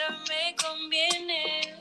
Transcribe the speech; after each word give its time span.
esto 0.00 0.12
me 0.28 0.56
conviene. 0.56 1.74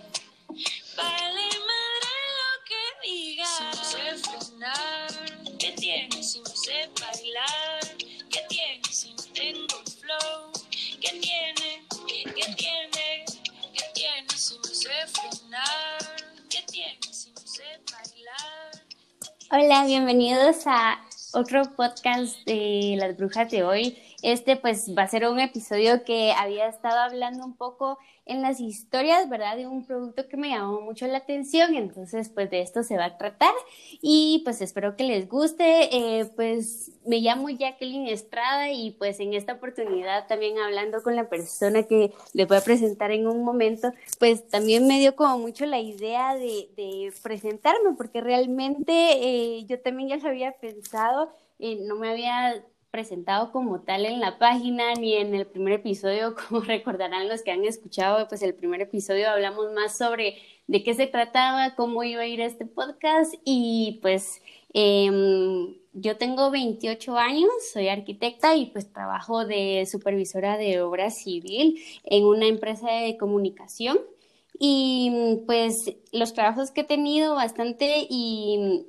Vale 0.95 1.47
madre 1.69 2.13
lo 2.39 2.51
que 2.65 3.07
diga. 3.07 3.45
Si 3.45 3.63
no 3.63 3.83
sé 3.83 4.17
frenar, 4.17 5.57
¿qué 5.57 5.71
tiene 5.71 6.23
si 6.23 6.39
no 6.39 6.49
sé 6.49 6.89
bailar? 6.99 7.97
¿Qué 8.29 8.41
tiene 8.49 8.83
si 8.91 9.13
no 9.13 9.23
tengo 9.33 9.67
flow? 9.99 10.51
¿Qué 11.01 11.19
tiene? 11.19 11.85
¿Qué 12.07 12.53
tiene? 12.55 13.25
¿Qué 13.73 13.85
tiene 13.93 14.29
si 14.35 14.57
no 14.57 14.63
sé 14.63 14.89
frenar? 15.07 16.15
¿Qué 16.49 16.63
tiene 16.63 16.99
si 17.13 17.31
no 17.31 17.41
sé 17.41 17.63
bailar? 17.91 18.85
Hola, 19.51 19.85
bienvenidos 19.85 20.63
a 20.65 20.99
otro 21.33 21.63
podcast 21.75 22.45
de 22.45 22.95
las 22.97 23.15
brujas 23.17 23.49
de 23.51 23.63
hoy. 23.63 23.97
Este 24.21 24.55
pues 24.55 24.91
va 24.97 25.03
a 25.03 25.07
ser 25.07 25.27
un 25.27 25.39
episodio 25.39 26.03
que 26.03 26.31
había 26.33 26.67
estado 26.67 26.99
hablando 26.99 27.45
un 27.45 27.55
poco 27.55 27.97
en 28.29 28.43
las 28.43 28.59
historias, 28.59 29.27
¿verdad? 29.27 29.57
De 29.57 29.67
un 29.67 29.83
producto 29.85 30.27
que 30.27 30.37
me 30.37 30.49
llamó 30.49 30.81
mucho 30.81 31.07
la 31.07 31.17
atención, 31.17 31.75
entonces 31.75 32.29
pues 32.29 32.49
de 32.51 32.61
esto 32.61 32.83
se 32.83 32.95
va 32.95 33.05
a 33.05 33.17
tratar 33.17 33.53
y 34.01 34.41
pues 34.45 34.61
espero 34.61 34.95
que 34.95 35.03
les 35.03 35.27
guste. 35.27 35.89
Eh, 35.95 36.25
pues 36.35 36.91
me 37.05 37.19
llamo 37.21 37.49
Jacqueline 37.49 38.07
Estrada 38.07 38.71
y 38.71 38.91
pues 38.91 39.19
en 39.19 39.33
esta 39.33 39.53
oportunidad 39.53 40.27
también 40.27 40.59
hablando 40.59 41.01
con 41.01 41.15
la 41.15 41.27
persona 41.27 41.83
que 41.83 42.13
les 42.33 42.47
voy 42.47 42.57
a 42.57 42.61
presentar 42.61 43.11
en 43.11 43.27
un 43.27 43.43
momento, 43.43 43.91
pues 44.19 44.47
también 44.47 44.87
me 44.87 44.99
dio 44.99 45.15
como 45.15 45.39
mucho 45.39 45.65
la 45.65 45.79
idea 45.79 46.35
de, 46.35 46.69
de 46.77 47.11
presentarme 47.23 47.95
porque 47.97 48.21
realmente 48.21 48.93
eh, 48.93 49.65
yo 49.65 49.79
también 49.81 50.09
ya 50.09 50.17
lo 50.17 50.29
había 50.29 50.51
pensado, 50.51 51.31
eh, 51.57 51.79
no 51.81 51.95
me 51.95 52.09
había 52.09 52.63
presentado 52.91 53.51
como 53.51 53.81
tal 53.81 54.05
en 54.05 54.19
la 54.19 54.37
página 54.37 54.93
ni 54.95 55.15
en 55.15 55.35
el 55.35 55.45
primer 55.45 55.73
episodio, 55.73 56.35
como 56.49 56.61
recordarán 56.61 57.29
los 57.29 57.43
que 57.43 57.51
han 57.51 57.65
escuchado, 57.65 58.27
pues 58.27 58.41
el 58.41 58.53
primer 58.55 58.81
episodio 58.81 59.29
hablamos 59.29 59.71
más 59.73 59.97
sobre 59.97 60.37
de 60.67 60.83
qué 60.83 60.93
se 60.93 61.07
trataba, 61.07 61.75
cómo 61.75 62.03
iba 62.03 62.21
a 62.21 62.27
ir 62.27 62.41
este 62.41 62.65
podcast. 62.65 63.33
Y 63.43 63.99
pues 64.01 64.41
eh, 64.73 65.09
yo 65.93 66.17
tengo 66.17 66.51
28 66.51 67.17
años, 67.17 67.51
soy 67.73 67.87
arquitecta 67.87 68.55
y 68.55 68.67
pues 68.67 68.91
trabajo 68.91 69.45
de 69.45 69.87
supervisora 69.91 70.57
de 70.57 70.81
obra 70.81 71.09
civil 71.09 71.81
en 72.03 72.25
una 72.25 72.47
empresa 72.47 72.91
de 72.91 73.17
comunicación. 73.17 73.99
Y 74.59 75.41
pues 75.45 75.95
los 76.11 76.33
trabajos 76.33 76.71
que 76.71 76.81
he 76.81 76.85
tenido 76.85 77.33
bastante 77.33 78.05
y 78.09 78.85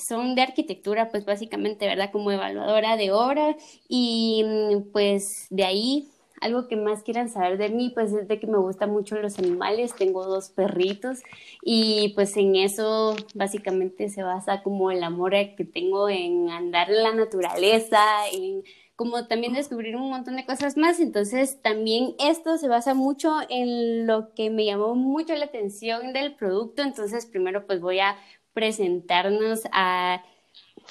son 0.00 0.34
de 0.34 0.42
arquitectura, 0.42 1.10
pues 1.10 1.24
básicamente, 1.24 1.86
¿verdad? 1.86 2.10
Como 2.12 2.32
evaluadora 2.32 2.96
de 2.96 3.12
obra 3.12 3.56
y 3.88 4.44
mm, 4.44 4.92
pues 4.92 5.46
de 5.50 5.64
ahí 5.64 6.08
algo 6.40 6.68
que 6.68 6.76
más 6.76 7.02
quieran 7.02 7.28
saber 7.28 7.58
de 7.58 7.68
mí, 7.68 7.90
pues 7.94 8.12
es 8.12 8.26
de 8.26 8.40
que 8.40 8.46
me 8.46 8.58
gustan 8.58 8.90
mucho 8.90 9.16
los 9.16 9.38
animales, 9.38 9.94
tengo 9.94 10.24
dos 10.24 10.48
perritos 10.48 11.18
y 11.62 12.12
pues 12.14 12.36
en 12.36 12.56
eso 12.56 13.14
básicamente 13.34 14.08
se 14.08 14.22
basa 14.22 14.62
como 14.62 14.90
el 14.90 15.02
amor 15.04 15.32
que 15.56 15.64
tengo 15.70 16.08
en 16.08 16.48
andar 16.48 16.90
en 16.90 17.02
la 17.02 17.14
naturaleza, 17.14 18.00
en 18.32 18.64
como 19.00 19.26
también 19.26 19.54
descubrir 19.54 19.96
un 19.96 20.10
montón 20.10 20.36
de 20.36 20.44
cosas 20.44 20.76
más. 20.76 21.00
Entonces, 21.00 21.62
también 21.62 22.14
esto 22.18 22.58
se 22.58 22.68
basa 22.68 22.92
mucho 22.92 23.34
en 23.48 24.06
lo 24.06 24.34
que 24.34 24.50
me 24.50 24.66
llamó 24.66 24.94
mucho 24.94 25.34
la 25.36 25.46
atención 25.46 26.12
del 26.12 26.34
producto. 26.34 26.82
Entonces, 26.82 27.24
primero 27.24 27.66
pues 27.66 27.80
voy 27.80 28.00
a 28.00 28.18
presentarnos 28.52 29.62
a 29.72 30.22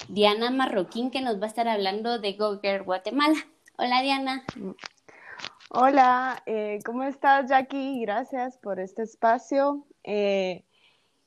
Diana 0.08 0.50
Marroquín, 0.50 1.10
que 1.10 1.20
nos 1.20 1.40
va 1.40 1.44
a 1.44 1.48
estar 1.48 1.68
hablando 1.68 2.18
de 2.18 2.32
Go 2.34 2.60
Guatemala. 2.84 3.36
Hola, 3.76 4.02
Diana. 4.02 4.44
Hola, 5.70 6.42
eh, 6.46 6.80
¿cómo 6.84 7.04
estás, 7.04 7.48
Jackie? 7.48 8.00
Gracias 8.00 8.58
por 8.58 8.80
este 8.80 9.02
espacio. 9.02 9.86
Eh, 10.02 10.64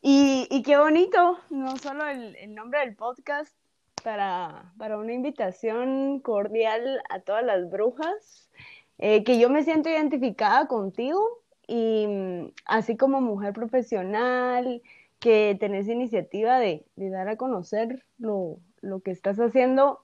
y, 0.02 0.64
qué 0.64 0.78
bonito, 0.78 1.40
no 1.50 1.78
solo 1.78 2.06
el, 2.08 2.54
nombre 2.54 2.82
del 2.82 2.94
podcast, 2.94 3.56
para, 4.04 4.74
para, 4.78 4.98
una 4.98 5.14
invitación 5.14 6.20
cordial 6.20 7.02
a 7.10 7.22
todas 7.22 7.46
las 7.46 7.70
brujas, 7.70 8.50
eh, 8.98 9.24
que 9.24 9.40
yo 9.40 9.50
me 9.50 9.64
siento 9.64 9.88
identificada 9.88 10.68
contigo 10.68 11.42
y 11.66 12.06
mm, 12.06 12.52
así 12.66 12.98
como 12.98 13.22
mujer 13.22 13.54
profesional, 13.54 14.82
que 15.24 15.56
tenés 15.58 15.88
iniciativa 15.88 16.60
de, 16.60 16.86
dar 16.98 17.30
a 17.30 17.38
conocer 17.38 18.04
lo, 18.18 18.60
que 19.06 19.12
estás 19.12 19.40
haciendo, 19.40 20.02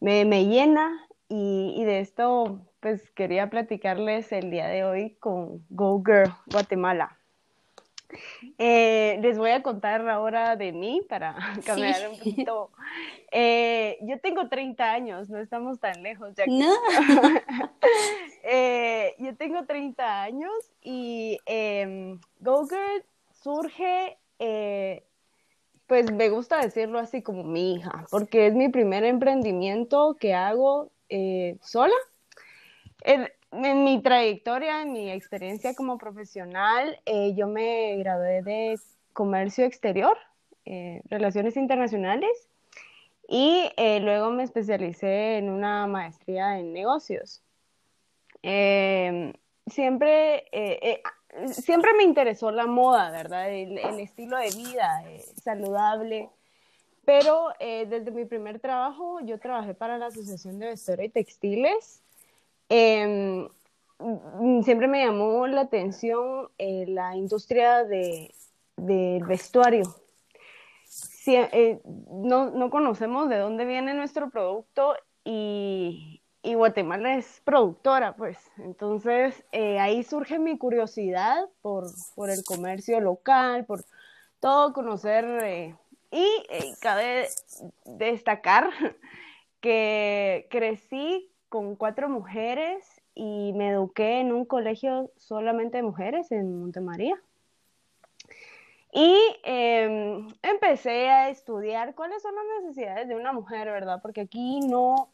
me, 0.00 0.24
llena 0.46 1.06
y, 1.28 1.84
de 1.84 2.00
esto 2.00 2.62
pues 2.80 3.10
quería 3.10 3.50
platicarles 3.50 4.32
el 4.32 4.50
día 4.50 4.68
de 4.68 4.84
hoy 4.84 5.16
con 5.20 5.62
Go 5.68 6.02
Girl 6.02 6.32
Guatemala. 6.46 7.18
Eh, 8.56 9.18
les 9.20 9.36
voy 9.36 9.50
a 9.50 9.62
contar 9.62 10.08
ahora 10.08 10.56
de 10.56 10.72
mí 10.72 11.02
para 11.06 11.36
cambiar 11.66 12.08
un 12.08 12.16
poquito. 12.16 12.70
Eh, 13.32 13.98
yo 14.02 14.18
tengo 14.20 14.48
30 14.48 14.90
años, 14.90 15.28
no 15.28 15.38
estamos 15.38 15.80
tan 15.80 16.02
lejos 16.02 16.34
ya. 16.34 16.44
No. 16.48 16.72
Eh, 18.48 19.16
yo 19.18 19.34
tengo 19.34 19.64
30 19.66 20.22
años 20.22 20.52
y 20.80 21.36
em, 21.46 22.20
Go 22.38 22.68
Girl 22.68 23.04
surge 23.32 24.16
eh, 24.38 25.04
pues 25.86 26.10
me 26.12 26.28
gusta 26.28 26.60
decirlo 26.60 26.98
así 26.98 27.22
como 27.22 27.44
mi 27.44 27.74
hija, 27.74 28.06
porque 28.10 28.48
es 28.48 28.54
mi 28.54 28.68
primer 28.68 29.04
emprendimiento 29.04 30.16
que 30.18 30.34
hago 30.34 30.90
eh, 31.08 31.56
sola. 31.62 31.94
En, 33.02 33.28
mi 33.52 34.02
trayectoria, 34.02 34.82
en 34.82 34.92
mi 34.92 35.10
experiencia 35.10 35.74
como 35.74 35.96
profesional, 35.96 37.00
eh, 37.06 37.32
yo 37.34 37.46
me 37.46 37.96
gradué 37.96 38.42
de 38.42 38.78
comercio 39.12 39.64
exterior, 39.64 40.18
relaciones 41.08 41.56
internacionales, 41.56 42.48
y 43.28 43.70
luego 44.00 44.30
me 44.30 44.42
especialicé 44.42 45.38
en 45.38 45.48
una 45.48 45.86
maestría 45.86 46.58
en 46.58 46.72
negocios. 46.72 47.42
siempre 48.42 50.44
siempre 51.52 51.92
me 51.94 52.04
interesó 52.04 52.50
la 52.50 52.66
moda, 52.66 53.10
¿verdad? 53.10 53.50
El, 53.50 53.78
estilo 54.00 54.36
de 54.38 54.50
vida 54.50 55.02
eh, 55.06 55.24
saludable. 55.42 56.30
Pero 57.04 57.52
eh, 57.60 57.86
desde 57.86 58.10
mi 58.10 58.24
primer 58.24 58.58
trabajo, 58.58 59.20
yo 59.20 59.38
trabajé 59.38 59.74
para 59.74 59.96
la 59.96 60.06
Asociación 60.06 60.58
de 60.58 60.66
Vestuario 60.66 61.04
y 61.04 61.08
Textiles. 61.08 62.02
Em, 62.68 63.48
siempre 64.64 64.88
me 64.88 65.04
llamó 65.04 65.46
la 65.46 65.62
atención 65.62 66.48
eh, 66.58 66.84
la 66.88 67.16
industria 67.16 67.84
del 67.84 69.24
vestuario. 69.24 69.84
no, 71.26 72.50
no 72.50 72.70
conocemos 72.70 73.28
de 73.28 73.38
dónde 73.38 73.64
viene 73.64 73.94
nuestro 73.94 74.30
producto 74.30 74.96
y, 75.24 76.15
y 76.46 76.54
Guatemala 76.54 77.16
es 77.16 77.42
productora, 77.44 78.14
pues. 78.14 78.38
Entonces, 78.58 79.44
eh, 79.50 79.80
ahí 79.80 80.04
surge 80.04 80.38
mi 80.38 80.56
curiosidad 80.56 81.48
por, 81.60 81.86
el 82.30 82.44
comercio 82.44 83.00
local, 83.00 83.64
por 83.64 83.84
todo 84.38 84.72
conocer. 84.72 85.24
Eh, 85.42 85.74
y 86.12 86.24
eh, 86.48 86.72
cabe 86.80 87.26
destacar 87.84 88.70
que 89.60 90.46
crecí 90.48 91.28
con 91.48 91.74
cuatro 91.74 92.08
mujeres 92.08 92.84
y 93.16 93.52
me 93.54 93.70
eduqué 93.70 94.20
en 94.20 94.32
un 94.32 94.44
colegio 94.44 95.10
solamente 95.16 95.78
de 95.78 95.82
mujeres 95.82 96.30
en 96.30 96.60
Montemaría. 96.60 97.20
Y 98.92 99.16
em, 99.42 100.28
empecé 100.42 101.10
a 101.10 101.28
estudiar 101.28 101.96
cuáles 101.96 102.22
son 102.22 102.36
las 102.36 102.62
necesidades 102.62 103.08
de 103.08 103.16
una 103.16 103.32
mujer, 103.32 103.66
¿verdad? 103.66 103.98
Porque 104.00 104.20
aquí 104.20 104.60
no 104.60 105.10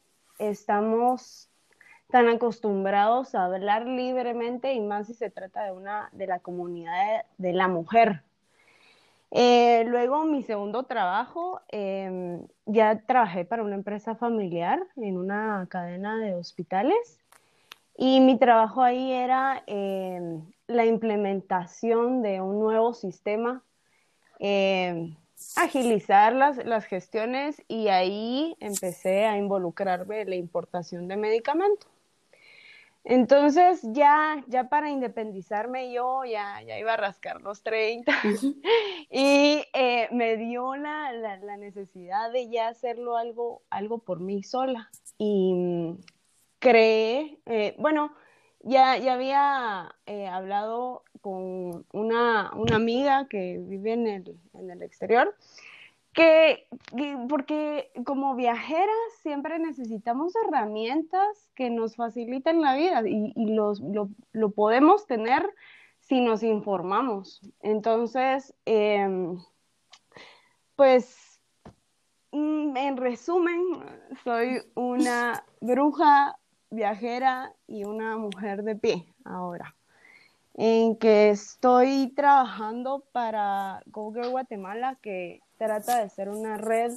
estamos 0.51 1.49
tan 2.11 2.29
acostumbrados 2.29 3.35
a 3.35 3.45
hablar 3.45 3.87
libremente 3.87 4.75
y 4.75 4.81
más 4.81 5.07
si 5.07 5.15
se 5.15 5.31
trata 5.31 5.65
de 5.65 5.73
una 5.73 6.11
de 6.13 6.27
la 6.27 6.41
comunidad 6.41 7.25
de, 7.39 7.53
la 7.53 7.69
mujer. 7.69 8.23
Eh, 9.31 9.85
luego 9.87 10.25
mi 10.25 10.43
segundo 10.43 10.83
trabajo, 10.83 11.61
em, 11.69 12.47
ya 12.67 13.01
trabajé 13.07 13.47
para 13.47 13.63
una 13.63 13.77
empresa 13.77 14.15
familiar 14.15 14.87
en 14.97 15.17
una 15.17 15.67
cadena 15.71 16.19
de 16.19 16.35
hospitales 16.35 17.19
y 17.97 18.21
mi 18.21 18.39
trabajo 18.39 18.83
ahí 18.83 19.13
era 19.13 19.63
em, 19.67 20.45
la 20.67 20.85
implementación 20.85 22.21
de 22.23 22.41
un 22.43 22.59
nuevo 22.59 22.93
sistema 22.93 23.63
em, 24.39 25.17
agilizar 25.57 26.33
las, 26.33 26.65
las 26.65 26.85
gestiones 26.87 27.63
y 27.69 27.89
ahí 27.89 28.57
empecé 28.61 29.27
a 29.27 29.37
involucrarme 29.37 30.23
en 30.23 30.31
la 30.31 30.37
importación 30.37 31.09
de 31.09 31.17
medicamentos. 31.17 31.93
Entonces 33.05 33.81
ya, 33.83 34.45
ya 34.47 34.69
para 34.69 34.89
independizarme 34.89 35.93
yo 35.93 36.25
ya, 36.25 36.63
ya 36.63 36.79
iba 36.79 36.95
a 36.95 36.97
rascar 36.97 37.41
los 37.41 37.63
30 37.65 38.13
y 39.11 39.65
eh, 39.73 40.09
me 40.13 40.37
dio 40.37 40.77
la, 40.77 41.13
la, 41.13 41.57
necesidad 41.57 42.31
de 42.31 42.49
ya 42.49 42.69
hacerlo 42.69 43.17
algo, 43.17 43.63
algo 43.71 43.99
por 43.99 44.21
mí 44.21 44.45
sola. 44.45 44.89
Y 45.19 45.97
creé, 46.61 47.41
eh, 47.47 47.75
bueno, 47.79 48.15
ya, 48.61 48.97
ya 48.99 49.15
había 49.15 49.97
eh, 50.07 50.29
hablado 50.29 51.03
con 51.23 51.87
una, 51.93 52.53
una, 52.55 52.77
amiga 52.77 53.27
que 53.29 53.59
vive 53.59 53.95
en 53.95 54.07
el, 54.07 54.37
en 54.53 54.71
el 54.71 54.83
exterior, 54.83 55.35
que, 56.13 56.67
porque 57.29 57.91
como 58.05 58.35
viajeras 58.35 58.97
siempre 59.23 59.59
necesitamos 59.59 60.35
herramientas 60.45 61.49
que 61.55 61.71
nos 61.71 61.97
faciliten 61.97 62.61
la 62.61 62.77
vida 62.77 63.03
y, 63.07 63.33
los, 63.55 63.81
lo, 63.81 64.11
lo, 64.33 64.51
podemos 64.51 65.07
tener 65.07 65.49
si 66.01 66.21
nos 66.21 66.43
informamos. 66.43 67.41
Entonces, 67.63 68.55
eh, 68.67 69.09
pues, 70.77 71.41
mm, 72.33 72.77
en 72.77 72.97
resumen, 72.97 73.63
soy 74.25 74.61
una 74.75 75.45
bruja 75.61 76.37
viajera 76.71 77.55
y 77.67 77.85
una 77.85 78.17
mujer 78.17 78.65
de 78.65 78.75
pie 78.75 79.07
ahora, 79.25 79.77
en 80.55 80.97
que 80.97 81.31
estoy 81.31 82.13
trabajando 82.15 83.05
para 83.13 83.83
Google 83.87 84.29
Guatemala, 84.29 84.99
que 85.01 85.41
trata 85.57 86.03
de 86.03 86.09
ser 86.11 86.29
una 86.29 86.59
red 86.59 86.93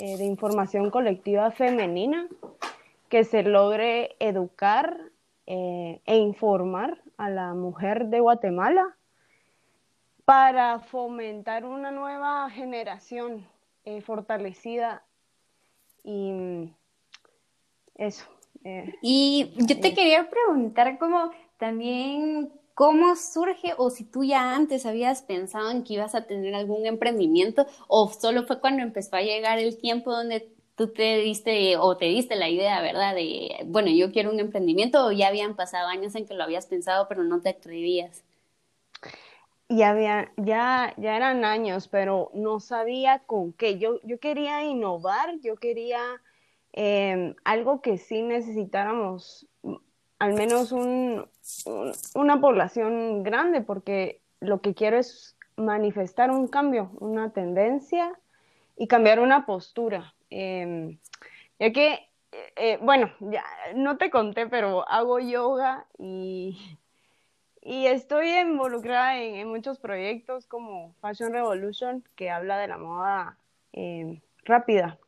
eh, 0.00 0.16
de 0.16 0.24
información 0.24 0.90
colectiva 0.90 1.50
femenina 1.50 2.28
que 3.08 3.24
se 3.24 3.42
logre 3.42 4.16
educar 4.20 4.96
eh, 5.46 6.00
e 6.04 6.16
informar 6.16 7.02
a 7.16 7.30
la 7.30 7.54
mujer 7.54 8.06
de 8.06 8.20
Guatemala 8.20 8.96
para 10.24 10.78
fomentar 10.78 11.64
una 11.64 11.90
nueva 11.90 12.48
generación 12.50 13.46
eh, 13.84 14.00
fortalecida 14.00 15.02
y 16.04 16.32
mm, 16.32 16.74
eso. 17.96 18.26
Y 19.02 19.52
yo 19.56 19.80
te 19.80 19.94
quería 19.94 20.28
preguntar 20.28 20.98
cómo 20.98 21.30
también 21.58 22.52
cómo 22.78 23.16
surge 23.16 23.74
o 23.76 23.90
si 23.90 24.04
tú 24.04 24.22
ya 24.22 24.54
antes 24.54 24.86
habías 24.86 25.22
pensado 25.22 25.72
en 25.72 25.82
que 25.82 25.94
ibas 25.94 26.14
a 26.14 26.26
tener 26.28 26.54
algún 26.54 26.86
emprendimiento 26.86 27.66
o 27.88 28.08
solo 28.08 28.44
fue 28.44 28.60
cuando 28.60 28.84
empezó 28.84 29.16
a 29.16 29.20
llegar 29.20 29.58
el 29.58 29.76
tiempo 29.78 30.12
donde 30.12 30.48
tú 30.76 30.92
te 30.92 31.18
diste 31.18 31.76
o 31.76 31.96
te 31.96 32.04
diste 32.04 32.36
la 32.36 32.48
idea, 32.48 32.80
¿verdad? 32.80 33.16
De, 33.16 33.64
bueno, 33.66 33.90
yo 33.90 34.12
quiero 34.12 34.30
un 34.30 34.38
emprendimiento 34.38 35.04
o 35.04 35.10
ya 35.10 35.26
habían 35.26 35.56
pasado 35.56 35.88
años 35.88 36.14
en 36.14 36.24
que 36.24 36.34
lo 36.34 36.44
habías 36.44 36.66
pensado 36.66 37.08
pero 37.08 37.24
no 37.24 37.40
te 37.40 37.48
atrevías 37.48 38.22
ya, 39.68 39.90
había, 39.90 40.32
ya, 40.36 40.94
ya 40.98 41.16
eran 41.16 41.44
años, 41.44 41.88
pero 41.88 42.30
no 42.32 42.60
sabía 42.60 43.18
con 43.26 43.52
qué. 43.54 43.78
Yo, 43.78 44.00
yo 44.04 44.20
quería 44.20 44.64
innovar, 44.64 45.40
yo 45.40 45.56
quería 45.56 46.00
em, 46.72 47.34
algo 47.44 47.82
que 47.82 47.98
sí 47.98 48.22
necesitáramos, 48.22 49.48
al 50.20 50.34
menos 50.34 50.72
un, 50.72 51.28
una 52.14 52.40
población 52.40 53.22
grande, 53.22 53.60
porque 53.60 54.20
lo 54.40 54.60
que 54.60 54.74
quiero 54.74 54.98
es 54.98 55.36
manifestar 55.56 56.30
un 56.30 56.48
cambio, 56.48 56.90
una 57.00 57.30
tendencia 57.30 58.12
y 58.76 58.86
cambiar 58.86 59.20
una 59.20 59.46
postura. 59.46 60.14
Em, 60.30 60.98
ya 61.58 61.72
que, 61.72 61.92
eh, 62.32 62.52
eh, 62.56 62.78
bueno, 62.82 63.10
ya 63.20 63.44
no 63.74 63.96
te 63.96 64.10
conté, 64.10 64.46
pero 64.46 64.88
hago 64.88 65.18
yoga 65.18 65.86
y 65.98 66.56
y 67.68 67.86
estoy 67.86 68.30
involucrada 68.30 69.20
en, 69.20 69.46
muchos 69.46 69.78
proyectos 69.78 70.46
como 70.46 70.94
Fashion 71.02 71.34
Revolution, 71.34 72.02
que 72.16 72.30
habla 72.30 72.56
de 72.56 72.66
la 72.66 72.78
moda 72.78 73.36
eh, 73.74 74.22
rápida. 74.44 74.98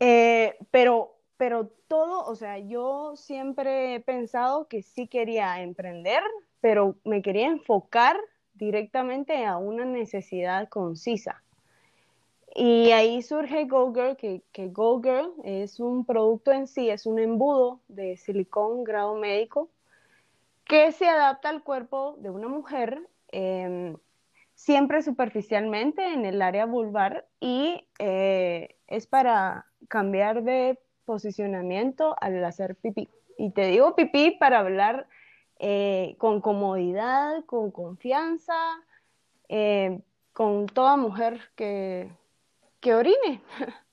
Eh, 0.00 0.56
pero, 0.70 1.15
pero 1.36 1.68
todo, 1.88 2.24
o 2.24 2.34
sea, 2.34 2.58
yo 2.58 3.14
siempre 3.16 3.94
he 3.94 4.00
pensado 4.00 4.68
que 4.68 4.82
sí 4.82 5.06
quería 5.06 5.60
emprender, 5.62 6.22
pero 6.60 6.96
me 7.04 7.22
quería 7.22 7.48
enfocar 7.48 8.16
directamente 8.54 9.44
a 9.44 9.58
una 9.58 9.84
necesidad 9.84 10.68
concisa. 10.68 11.42
Y 12.54 12.90
ahí 12.92 13.22
surge 13.22 13.66
Go 13.66 13.92
Girl, 13.92 14.16
que, 14.16 14.42
que 14.52 14.68
Go 14.68 15.02
Girl 15.02 15.34
es 15.44 15.78
un 15.78 16.06
producto 16.06 16.52
en 16.52 16.66
sí, 16.66 16.88
es 16.88 17.04
un 17.04 17.18
embudo 17.18 17.80
de 17.88 18.16
silicón 18.16 18.82
grado 18.82 19.14
médico 19.14 19.68
que 20.64 20.90
se 20.92 21.06
adapta 21.06 21.48
al 21.48 21.62
cuerpo 21.62 22.16
de 22.18 22.30
una 22.30 22.48
mujer, 22.48 23.00
em, 23.28 23.96
siempre 24.54 25.02
superficialmente 25.02 26.12
en 26.12 26.24
el 26.24 26.42
área 26.42 26.66
vulvar 26.66 27.26
y 27.40 27.86
eh, 27.98 28.76
es 28.86 29.06
para 29.06 29.66
cambiar 29.88 30.42
de 30.42 30.78
posicionamiento 31.06 32.14
al 32.20 32.44
hacer 32.44 32.76
pipí. 32.76 33.08
Y 33.38 33.50
te 33.50 33.68
digo 33.68 33.94
pipí 33.94 34.32
para 34.32 34.58
hablar 34.58 35.06
eh, 35.58 36.16
con 36.18 36.42
comodidad, 36.42 37.44
con 37.46 37.70
confianza, 37.70 38.54
eh, 39.48 40.00
con 40.34 40.66
toda 40.66 40.96
mujer 40.96 41.40
que, 41.54 42.10
que 42.80 42.94
orine. 42.94 43.40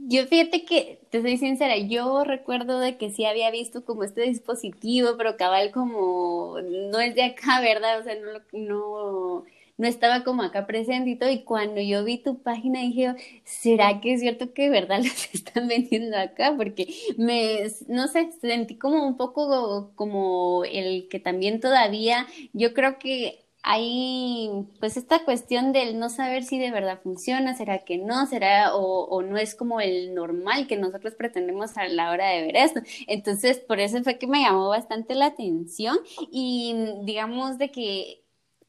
Yo 0.00 0.26
fíjate 0.26 0.64
que, 0.64 1.00
te 1.10 1.22
soy 1.22 1.36
sincera, 1.38 1.76
yo 1.76 2.22
recuerdo 2.22 2.78
de 2.78 2.96
que 2.96 3.10
sí 3.10 3.24
había 3.24 3.50
visto 3.50 3.84
como 3.84 4.04
este 4.04 4.22
dispositivo, 4.22 5.16
pero 5.18 5.36
cabal 5.36 5.72
como 5.72 6.56
no 6.62 7.00
es 7.00 7.16
de 7.16 7.24
acá, 7.24 7.60
¿verdad? 7.60 7.98
O 7.98 8.04
sea, 8.04 8.14
no, 8.14 8.30
no, 8.52 9.44
no 9.78 9.86
estaba 9.86 10.24
como 10.24 10.42
acá 10.42 10.66
presente 10.66 11.10
y. 11.10 11.38
Y 11.38 11.44
cuando 11.44 11.80
yo 11.80 12.04
vi 12.04 12.18
tu 12.18 12.42
página 12.42 12.80
dije, 12.80 13.14
¿será 13.44 14.00
que 14.00 14.14
es 14.14 14.20
cierto 14.20 14.52
que 14.52 14.64
de 14.64 14.70
verdad 14.70 14.98
los 15.02 15.34
están 15.34 15.68
vendiendo 15.68 16.18
acá? 16.18 16.54
Porque 16.56 16.94
me, 17.16 17.62
no 17.88 18.08
sé, 18.08 18.30
sentí 18.40 18.76
como 18.76 19.06
un 19.06 19.16
poco 19.16 19.92
como 19.94 20.64
el 20.64 21.08
que 21.08 21.20
también 21.20 21.60
todavía, 21.60 22.26
yo 22.52 22.74
creo 22.74 22.98
que 22.98 23.44
hay 23.62 24.50
pues 24.80 24.96
esta 24.96 25.24
cuestión 25.24 25.72
del 25.72 25.98
no 25.98 26.08
saber 26.08 26.44
si 26.44 26.58
de 26.58 26.70
verdad 26.70 27.00
funciona, 27.02 27.54
será 27.54 27.80
que 27.80 27.98
no, 27.98 28.26
será 28.26 28.74
o, 28.74 29.22
no 29.22 29.36
es 29.36 29.54
como 29.54 29.80
el 29.80 30.14
normal 30.14 30.66
que 30.66 30.76
nosotros 30.76 31.14
pretendemos 31.14 31.76
a 31.76 31.86
la 31.88 32.10
hora 32.10 32.30
de 32.30 32.42
ver 32.42 32.56
esto. 32.56 32.80
Entonces, 33.06 33.58
por 33.58 33.80
eso 33.80 34.02
fue 34.02 34.18
que 34.18 34.26
me 34.26 34.42
llamó 34.42 34.68
bastante 34.68 35.14
la 35.14 35.26
atención 35.26 35.98
y 36.32 36.74
digamos 37.04 37.58
de 37.58 37.70
que 37.70 38.24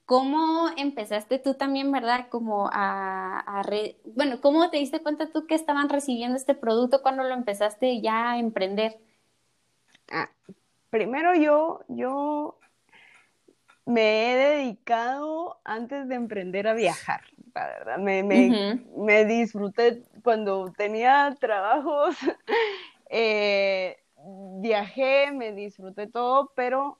¿Cómo 0.10 0.70
empezaste 0.75 1.38
tú 1.38 1.54
también, 1.54 1.92
verdad? 1.92 2.30
Como 2.30 2.68
a, 2.74 3.62
bueno, 4.16 4.42
¿cómo 4.42 4.72
te 4.72 4.78
diste 4.78 5.04
cuenta 5.04 5.32
tú 5.32 5.46
que 5.46 5.54
estaban 5.54 5.88
recibiendo 5.88 6.36
este 6.36 6.56
producto 6.56 7.04
cuando 7.04 7.22
lo 7.22 7.36
empezaste 7.36 8.01
ya 8.01 8.32
a 8.32 8.39
emprender? 8.39 8.98
Ah, 10.12 10.32
primero 10.89 11.36
yo, 11.36 11.82
yo 11.89 12.58
me 13.86 14.34
he 14.34 14.36
dedicado 14.36 15.60
antes 15.63 16.08
de 16.08 16.16
emprender 16.16 16.68
a 16.68 16.74
viajar, 16.74 17.22
la 17.54 17.68
verdad. 17.68 17.98
Me, 18.00 18.24
me, 18.24 19.25
disfruté 19.25 20.01
cuando 20.24 20.74
tenía 20.75 21.38
trabajos, 21.39 22.16
eh, 23.12 24.00
viajé, 24.60 25.32
me 25.34 25.51
disfruté 25.51 26.08
todo, 26.08 26.51
pero 26.56 26.98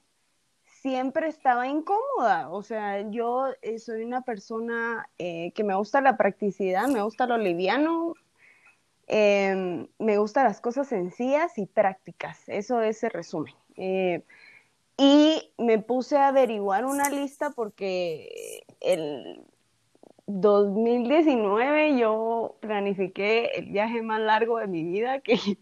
siempre 0.80 1.28
estaba 1.28 1.68
incómoda. 1.68 2.50
O 2.50 2.62
sea, 2.62 3.08
yo 3.10 3.48
eh, 3.62 3.78
soy 3.78 4.04
una 4.04 4.22
persona 4.22 5.08
eh, 5.18 5.52
que 5.54 5.64
me 5.64 5.74
gusta 5.74 6.00
la 6.00 6.16
practicidad, 6.16 6.88
me 6.88 7.02
gusta 7.02 7.26
lo 7.26 7.38
liviano, 7.38 8.14
em, 9.06 9.88
me 9.98 10.18
gustan 10.18 10.44
las 10.44 10.60
cosas 10.60 10.88
sencillas 10.88 11.58
y 11.58 11.66
prácticas. 11.66 12.48
Eso 12.48 12.80
es 12.82 13.02
el 13.04 13.10
resumen. 13.10 13.54
Y 15.02 15.52
me 15.56 15.78
puse 15.78 16.18
a 16.18 16.28
averiguar 16.28 16.84
una 16.84 17.08
lista 17.08 17.50
porque 17.50 18.64
el 18.80 19.46
2019 20.26 21.98
yo 21.98 22.56
planifiqué 22.60 23.46
el 23.56 23.66
viaje 23.66 24.02
más 24.02 24.20
largo 24.20 24.58
de 24.58 24.66
mi 24.66 24.84
vida, 24.84 25.20
que 25.20 25.36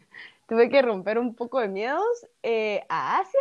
tuve 0.48 0.68
que 0.68 0.82
romper 0.82 1.18
un 1.18 1.34
poco 1.34 1.60
de 1.60 1.68
miedos, 1.68 2.26
eh, 2.42 2.84
a 2.88 3.18
Asia. 3.20 3.40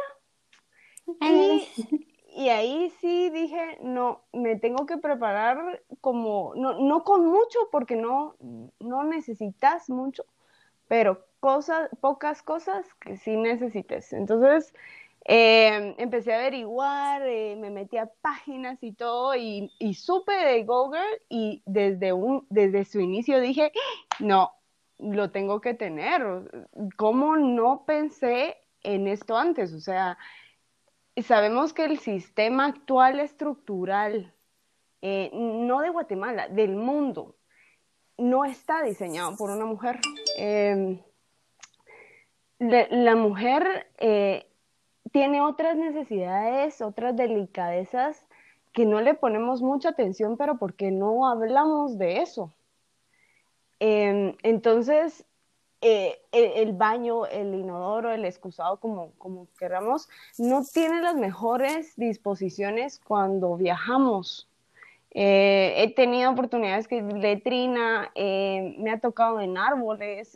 Y, 2.36 2.50
ahí 2.50 2.92
sí 3.02 3.30
dije, 3.32 3.80
no, 3.82 4.22
me 4.32 4.58
tengo 4.58 4.86
que 4.86 4.98
preparar 4.98 5.82
como, 6.02 6.54
no, 6.56 6.80
no 6.80 7.04
con 7.04 7.26
mucho, 7.26 7.60
porque 7.72 7.96
no, 7.96 8.36
no 8.80 9.04
necesitas 9.04 9.90
mucho, 9.90 10.24
pero 10.88 11.26
cosas, 11.40 11.90
pocas 12.00 12.44
cosas 12.44 12.86
que 13.00 13.18
sí 13.18 13.36
necesites. 13.38 14.14
Entonces, 14.14 14.74
eh, 15.30 15.94
empecé 15.98 16.34
a 16.34 16.40
averiguar, 16.40 17.22
eh, 17.28 17.58
me 17.58 17.70
metí 17.70 17.98
a 17.98 18.10
páginas 18.22 18.82
y 18.82 18.94
todo 18.94 19.36
y, 19.36 19.70
supe 19.94 20.32
de 20.32 20.64
Google 20.64 21.22
y 21.28 21.62
desde, 21.66 22.14
un, 22.14 22.48
desde 22.50 22.86
su 22.86 23.02
inicio 23.02 23.42
dije, 23.42 23.74
no, 24.20 24.54
lo 25.00 25.30
tengo 25.32 25.60
que 25.60 25.74
tener. 25.74 26.24
¿Cómo 26.96 27.36
no 27.36 27.84
pensé 27.86 28.56
en 28.84 29.08
esto 29.08 29.36
antes? 29.36 29.74
O 29.74 29.82
sea, 29.82 30.18
sabemos 31.24 31.74
que 31.74 31.86
el 31.86 32.00
sistema 32.00 32.66
actual 32.66 33.20
estructural, 33.20 34.34
eh, 35.02 35.32
no 35.34 35.82
de 35.82 35.90
Guatemala, 35.90 36.48
del 36.48 36.76
mundo, 36.76 37.36
no 38.18 38.46
está 38.46 38.84
diseñado 38.84 39.36
por 39.36 39.50
una 39.50 39.66
mujer. 39.66 40.00
Em, 40.38 41.00
la, 42.60 43.16
mujer 43.16 43.88
eh, 44.00 44.50
tiene 45.12 45.42
otras 45.42 45.76
necesidades, 45.76 46.82
otras 46.82 47.16
delicadezas 47.16 48.28
que 48.74 48.86
no 48.86 49.02
le 49.02 49.14
ponemos 49.14 49.62
mucha 49.62 49.90
atención, 49.90 50.38
pero 50.38 50.58
porque 50.58 50.92
no 50.92 51.28
hablamos 51.28 51.98
de 51.98 52.22
eso. 52.22 52.54
Entonces, 53.80 55.27
eh, 55.82 56.20
el, 56.32 56.74
baño, 56.74 57.26
el 57.28 57.54
inodoro, 57.54 58.12
el 58.12 58.26
excusado, 58.26 58.80
como, 58.80 59.12
como 59.18 59.48
queramos, 59.60 60.10
no 60.38 60.64
tiene 60.64 61.02
las 61.02 61.16
mejores 61.16 61.96
disposiciones 61.96 63.00
cuando 63.00 63.56
viajamos. 63.58 64.50
Eh, 65.12 65.76
he 65.78 65.94
tenido 65.94 66.32
oportunidades 66.32 66.88
que 66.88 67.02
letrina, 67.02 68.12
eh, 68.16 68.76
me 68.80 68.92
ha 68.92 69.00
tocado 69.00 69.40
en 69.40 69.58
árboles, 69.58 70.36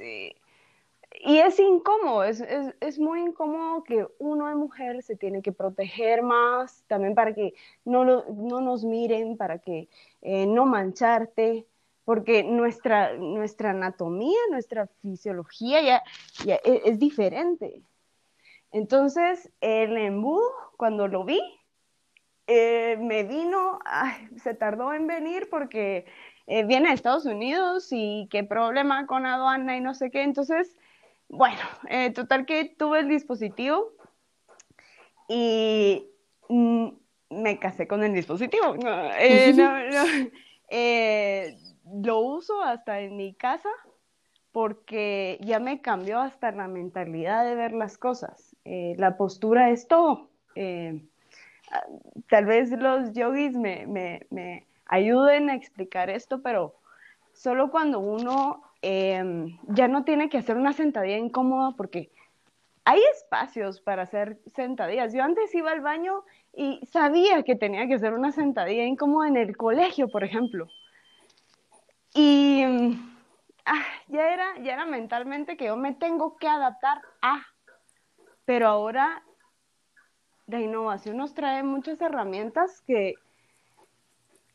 y 1.20 1.38
es 1.38 1.60
incómodo, 1.60 2.24
es, 2.24 2.40
es, 2.42 2.74
es, 2.80 2.98
muy 2.98 3.20
incómodo 3.20 3.84
que 3.84 4.08
uno 4.18 4.48
de 4.48 4.56
mujer 4.56 5.04
se 5.04 5.16
tiene 5.16 5.42
que 5.42 5.52
proteger 5.52 6.24
más, 6.24 6.84
también 6.88 7.16
para 7.16 7.34
que 7.34 7.54
no, 7.84 8.06
no 8.06 8.62
nos 8.62 8.86
miren, 8.86 9.38
para 9.38 9.60
que 9.60 9.90
eh, 10.22 10.46
no 10.48 10.66
mancharte, 10.66 11.68
porque 12.12 12.44
nuestra, 12.44 13.14
nuestra 13.16 13.70
anatomía, 13.70 14.38
nuestra 14.50 14.88
fisiología 15.02 15.82
ya, 15.82 16.04
ya 16.44 16.56
es, 16.56 16.82
es, 16.84 17.00
diferente. 17.00 17.82
Entonces, 18.74 19.50
el 19.62 19.96
embudo, 19.96 20.52
cuando 20.76 21.08
lo 21.08 21.24
vi, 21.24 21.40
eh, 22.48 22.98
me 23.00 23.24
vino, 23.24 23.80
ay, 23.86 24.28
se 24.44 24.54
tardó 24.54 24.92
en 24.92 25.08
venir 25.08 25.48
porque 25.50 26.04
eh, 26.48 26.66
viene 26.66 26.90
de 26.90 26.96
Estados 26.96 27.26
Unidos 27.26 27.88
y 27.92 28.28
qué 28.30 28.44
problema 28.44 29.08
con 29.08 29.26
aduana 29.26 29.78
y 29.78 29.80
no 29.80 29.94
sé 29.94 30.12
qué, 30.12 30.24
entonces 30.24 30.76
bueno, 31.30 31.62
eh, 31.88 32.10
total 32.10 32.46
que 32.46 32.76
tuve 32.78 33.00
el 33.00 33.08
dispositivo 33.08 33.94
y 35.30 36.06
mm, 36.50 36.88
me 37.30 37.58
casé 37.58 37.88
con 37.88 38.04
el 38.04 38.14
dispositivo. 38.14 38.76
Eh, 39.18 39.56
eh, 40.70 41.58
lo 42.04 42.20
uso 42.20 42.62
hasta 42.62 43.00
en 43.00 43.18
mi 43.18 43.34
casa 43.34 43.70
porque 44.52 45.38
ya 45.42 45.60
me 45.60 45.82
cambió 45.82 46.20
hasta 46.20 46.52
la 46.52 46.68
mentalidad 46.68 47.46
de 47.46 47.56
ver 47.56 47.74
las 47.74 47.98
cosas. 47.98 48.56
la 48.66 49.18
postura 49.18 49.70
es 49.70 49.88
todo. 49.88 50.30
tal 52.30 52.46
vez 52.46 52.72
los 52.72 53.14
yogis 53.14 53.56
me, 53.56 53.88
me 53.88 54.68
ayuden 54.86 55.50
a 55.50 55.56
explicar 55.56 56.10
esto, 56.10 56.42
pero 56.42 56.76
solo 57.34 57.72
cuando 57.72 58.00
uno 58.00 58.72
Em, 58.82 59.60
ya 59.68 59.88
no 59.88 60.04
tiene 60.04 60.30
que 60.30 60.40
hacer 60.40 60.58
una 60.58 60.74
sentadilla 60.74 61.18
incómoda 61.18 61.76
porque 61.78 62.12
hay 62.84 63.00
espacios 63.14 63.80
para 63.80 64.04
hacer 64.04 64.40
sentadillas. 64.56 65.14
Yo 65.14 65.24
antes 65.24 65.54
iba 65.54 65.72
al 65.72 65.82
baño 65.82 66.24
y 66.52 66.84
sabía 66.88 67.44
que 67.44 67.56
tenía 67.56 67.88
que 67.88 67.94
hacer 67.96 68.14
una 68.14 68.32
sentadilla 68.32 68.86
incómoda 68.86 69.28
en 69.28 69.38
el 69.38 69.56
colegio, 69.56 70.10
por 70.10 70.24
ejemplo. 70.24 70.68
Y 72.14 72.64
ah, 73.66 73.86
ya, 74.08 74.34
era, 74.34 74.58
ya 74.60 74.74
era 74.74 74.86
mentalmente 74.86 75.58
que 75.58 75.66
yo 75.66 75.78
me 75.78 75.94
tengo 75.94 76.38
que 76.38 76.48
adaptar 76.48 77.02
a. 77.22 77.46
Pero 78.46 78.68
ahora 78.68 79.24
la 80.48 80.60
innovación 80.60 81.18
nos 81.18 81.34
trae 81.34 81.64
muchas 81.64 82.02
herramientas 82.02 82.82
que, 82.82 83.16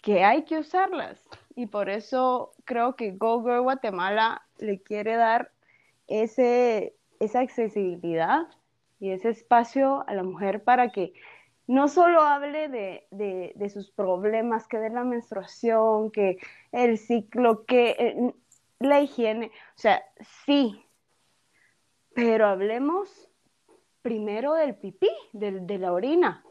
que 0.03 0.25
hay 0.25 0.45
que 0.45 0.59
usarlas 0.59 1.27
y 1.55 1.67
por 1.67 1.89
eso 1.89 2.53
creo 2.65 2.97
que 2.97 3.13
Go 3.13 3.41
Guatemala 3.41 4.43
le 4.59 4.81
quiere 4.83 5.17
dar 5.17 5.51
ese, 6.07 6.95
esa 7.19 7.41
accesibilidad 7.41 8.47
y 9.01 9.11
ese 9.11 9.31
espacio 9.31 10.05
a 10.07 10.15
la 10.15 10.23
mujer 10.23 10.63
para 10.63 10.91
que 10.91 11.15
no 11.67 11.89
solo 11.89 12.21
hable 12.21 12.69
de, 12.69 13.07
de, 13.11 13.71
sus 13.71 13.91
problemas, 13.91 14.69
que 14.69 14.79
de 14.79 14.91
la 14.91 15.05
menstruación, 15.05 16.11
que 16.11 16.39
el 16.73 16.99
ciclo, 16.99 17.65
que 17.65 17.97
eh, 17.99 18.35
la 18.79 19.01
higiene, 19.01 19.47
o 19.47 19.79
sea, 19.79 20.03
sí, 20.45 20.85
pero 22.15 22.47
hablemos 22.47 23.29
primero 24.03 24.55
del 24.55 24.77
pipí, 24.77 25.11
de 25.33 25.79
la 25.79 25.93
orina, 25.93 26.45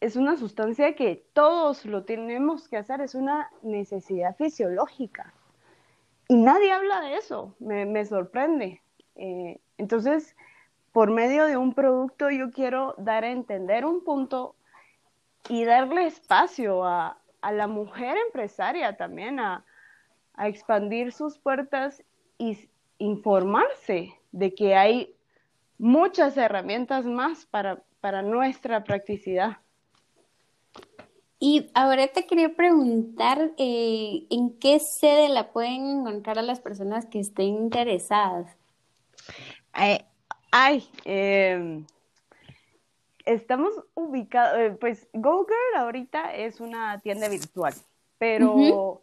es, 0.00 0.16
una 0.16 0.36
sustancia 0.36 0.94
que 0.94 1.26
todos 1.32 1.84
lo 1.84 2.04
tenemos 2.04 2.68
que 2.68 2.76
hacer, 2.76 3.00
es 3.00 3.14
una 3.14 3.50
necesidad 3.62 4.36
fisiológica. 4.36 5.34
Y 6.28 6.36
nadie 6.36 6.70
habla 6.70 7.00
de 7.00 7.16
eso, 7.16 7.56
me, 7.58 8.04
sorprende. 8.04 8.82
Eh, 9.16 9.60
entonces, 9.78 10.36
por 10.92 11.10
medio 11.10 11.44
de 11.46 11.56
un 11.56 11.74
producto 11.74 12.30
yo 12.30 12.50
quiero 12.50 12.94
dar 12.98 13.24
a 13.24 13.30
entender 13.30 13.84
un 13.84 14.02
punto 14.02 14.54
y 15.48 15.64
darle 15.64 16.06
espacio 16.06 16.84
a, 16.84 17.18
la 17.52 17.66
mujer 17.66 18.16
empresaria 18.26 18.96
también 18.96 19.40
a, 19.40 19.64
a 20.34 20.48
expandir 20.48 21.12
sus 21.12 21.38
puertas 21.38 22.02
y 22.36 22.68
informarse 22.98 24.12
de 24.32 24.54
que 24.54 24.74
hay 24.74 25.14
muchas 25.78 26.36
herramientas 26.36 27.06
más 27.06 27.46
para 27.46 27.82
para 28.00 28.22
nuestra 28.22 28.84
practicidad. 28.84 29.58
Y 31.40 31.70
ahora 31.74 32.08
te 32.08 32.26
quería 32.26 32.54
preguntar 32.54 33.52
eh, 33.58 34.26
en 34.30 34.58
qué 34.58 34.80
sede 34.80 35.28
la 35.28 35.52
pueden 35.52 35.86
encontrar 35.86 36.38
a 36.38 36.42
las 36.42 36.60
personas 36.60 37.06
que 37.06 37.20
estén 37.20 37.46
interesadas. 37.46 38.56
Eh, 39.80 40.04
ay, 40.50 40.88
em, 41.04 41.84
estamos 43.24 43.72
ubicados, 43.94 44.58
eh, 44.58 44.76
pues 44.80 45.08
GoGirl 45.12 45.76
ahorita 45.76 46.34
es 46.34 46.60
una 46.60 46.98
tienda 47.00 47.28
virtual, 47.28 47.74
pero 48.18 49.00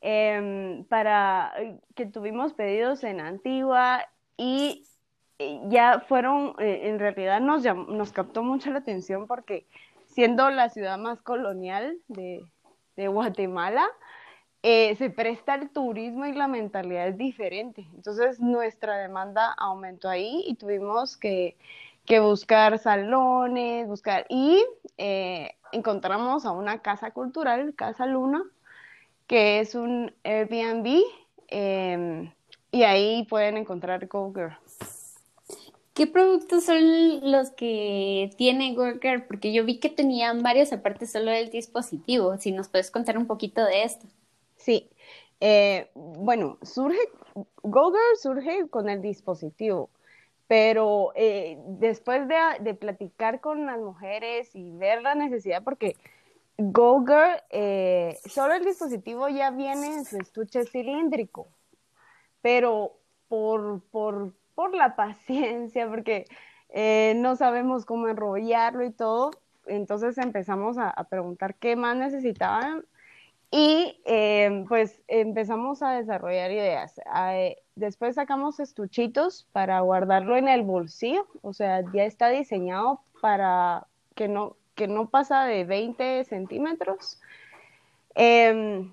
em, 0.00 0.84
para 0.84 1.52
que 1.94 2.06
tuvimos 2.06 2.54
pedidos 2.54 3.04
en 3.04 3.20
Antigua 3.20 4.06
y 4.36 4.86
eh, 5.38 5.60
ya 5.68 6.00
fueron, 6.00 6.54
eh, 6.58 6.88
en 6.88 6.98
realidad 6.98 7.40
nos, 7.40 7.64
nos 7.64 8.12
captó 8.12 8.42
mucho 8.42 8.70
la 8.70 8.78
atención 8.78 9.26
porque 9.26 9.66
siendo 10.06 10.48
la 10.50 10.70
ciudad 10.70 10.96
más 10.96 11.20
colonial 11.20 11.98
de, 12.08 12.42
Guatemala, 12.96 13.86
eh, 14.68 14.96
se 14.96 15.10
presta 15.10 15.54
el 15.54 15.70
turismo 15.70 16.26
y 16.26 16.32
la 16.32 16.48
mentalidad 16.48 17.06
es 17.06 17.16
diferente. 17.16 17.86
Entonces 17.94 18.40
nuestra 18.40 18.98
demanda 18.98 19.52
aumentó 19.56 20.08
ahí 20.08 20.42
y 20.44 20.56
tuvimos 20.56 21.16
que, 21.16 21.56
buscar 22.20 22.76
salones, 22.80 23.86
buscar 23.86 24.26
y 24.28 24.64
encontramos 25.70 26.44
a 26.46 26.50
una 26.50 26.82
casa 26.82 27.12
cultural, 27.12 27.74
Casa 27.76 28.06
Luna, 28.06 28.42
que 29.28 29.60
es 29.60 29.76
un 29.76 30.12
Airbnb 30.24 31.00
em, 31.46 32.32
y 32.72 32.82
ahí 32.82 33.24
pueden 33.28 33.58
encontrar 33.58 34.04
Go 34.08 34.32
Girl. 34.34 34.56
¿Qué 35.94 36.08
productos 36.08 36.64
son 36.64 37.30
los 37.30 37.50
que 37.50 38.30
tiene 38.36 38.74
Worker? 38.76 39.28
Porque 39.28 39.52
yo 39.52 39.64
vi 39.64 39.78
que 39.78 39.90
tenían 39.90 40.42
varios 40.42 40.72
aparte 40.72 41.06
solo 41.06 41.30
del 41.30 41.50
dispositivo. 41.50 42.36
Si 42.38 42.50
nos 42.50 42.68
puedes 42.68 42.90
contar 42.90 43.16
un 43.16 43.26
poquito 43.28 43.64
de 43.64 43.84
esto. 43.84 44.06
Sí. 44.66 44.90
Eh, 45.38 45.90
bueno, 45.94 46.58
surge, 46.62 46.98
GoGirl 47.62 48.16
surge 48.20 48.68
con 48.68 48.88
el 48.88 49.00
dispositivo, 49.00 49.90
pero 50.48 51.12
eh, 51.14 51.56
después 51.68 52.26
de, 52.26 52.74
platicar 52.74 53.40
con 53.40 53.64
las 53.64 53.78
mujeres 53.78 54.56
y 54.56 54.72
ver 54.72 55.02
la 55.02 55.14
necesidad, 55.14 55.62
porque 55.62 55.94
GoGirl, 56.58 57.44
eh, 57.50 58.18
solo 58.24 58.54
el 58.54 58.64
dispositivo 58.64 59.28
ya 59.28 59.52
viene 59.52 59.86
en 59.94 60.04
su 60.04 60.16
estuche 60.16 60.64
cilíndrico, 60.64 61.46
pero 62.42 62.94
por, 63.28 63.82
por 63.92 64.32
por 64.56 64.74
la 64.74 64.96
paciencia, 64.96 65.88
porque 65.88 66.24
no 67.14 67.36
sabemos 67.36 67.86
cómo 67.86 68.08
enrollarlo 68.08 68.84
y 68.84 68.90
todo. 68.90 69.30
Entonces 69.66 70.18
empezamos 70.18 70.76
a, 70.78 70.92
preguntar 71.04 71.54
qué 71.54 71.76
más 71.76 71.96
necesitaban 71.96 72.84
y 73.50 74.00
eh, 74.04 74.64
pues 74.68 75.00
empezamos 75.08 75.82
a 75.82 75.92
desarrollar 75.92 76.50
ideas. 76.50 77.00
Eh, 77.32 77.56
después 77.74 78.16
sacamos 78.16 78.60
estuchitos 78.60 79.46
para 79.52 79.80
guardarlo 79.80 80.36
en 80.36 80.48
el 80.48 80.62
bolsillo, 80.62 81.26
o 81.42 81.52
sea, 81.52 81.82
ya 81.92 82.04
está 82.04 82.28
diseñado 82.28 83.00
para 83.20 83.86
que 84.14 84.28
no, 84.28 84.56
que 84.74 84.88
no 84.88 85.08
pasa 85.08 85.44
de 85.44 85.64
20 85.64 86.24
centímetros. 86.24 87.20
Em, 88.14 88.92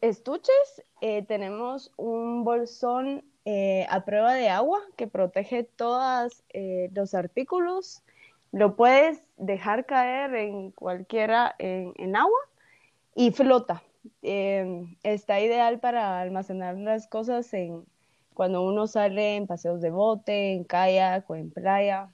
estuches, 0.00 0.82
tenemos 1.28 1.92
un 1.96 2.44
bolsón 2.44 3.22
eh, 3.48 3.86
a 3.90 4.04
prueba 4.04 4.34
de 4.34 4.48
agua 4.48 4.80
que 4.96 5.06
protege 5.06 5.62
todos 5.62 6.42
eh, 6.52 6.90
los 6.92 7.14
artículos. 7.14 8.02
Lo 8.50 8.74
puedes 8.74 9.22
dejar 9.36 9.86
caer 9.86 10.34
en 10.34 10.72
cualquiera 10.72 11.54
en, 11.60 12.16
agua 12.16 12.40
y 13.16 13.32
flota. 13.32 13.82
Em, 14.22 14.96
está 15.02 15.40
ideal 15.40 15.80
para 15.80 16.20
almacenar 16.20 16.76
las 16.76 17.08
cosas 17.08 17.52
en, 17.54 17.84
cuando 18.34 18.62
uno 18.62 18.86
sale 18.86 19.36
en 19.36 19.46
paseos 19.48 19.80
de 19.80 19.90
bote, 19.90 20.52
en 20.52 20.64
kayak 20.64 21.28
o 21.28 21.34
en 21.34 21.50
playa, 21.50 22.10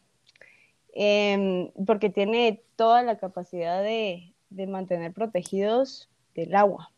em, 0.94 1.70
porque 1.86 2.08
tiene 2.08 2.62
toda 2.76 3.02
la 3.02 3.18
capacidad 3.18 3.82
de, 3.82 4.28
mantener 4.68 5.12
protegidos 5.12 6.08
del 6.34 6.54
agua. 6.54 6.90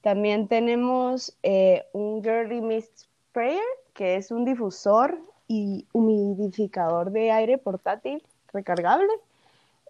También 0.00 0.48
tenemos 0.48 1.36
eh, 1.42 1.84
un 1.92 2.22
Girly 2.22 2.60
Mist 2.62 3.06
Sprayer, 3.28 3.60
que 3.92 4.16
es 4.16 4.30
un 4.30 4.44
difusor 4.44 5.18
y 5.46 5.86
humidificador 5.92 7.10
de 7.10 7.30
aire 7.30 7.58
portátil 7.58 8.22
recargable. 8.52 9.12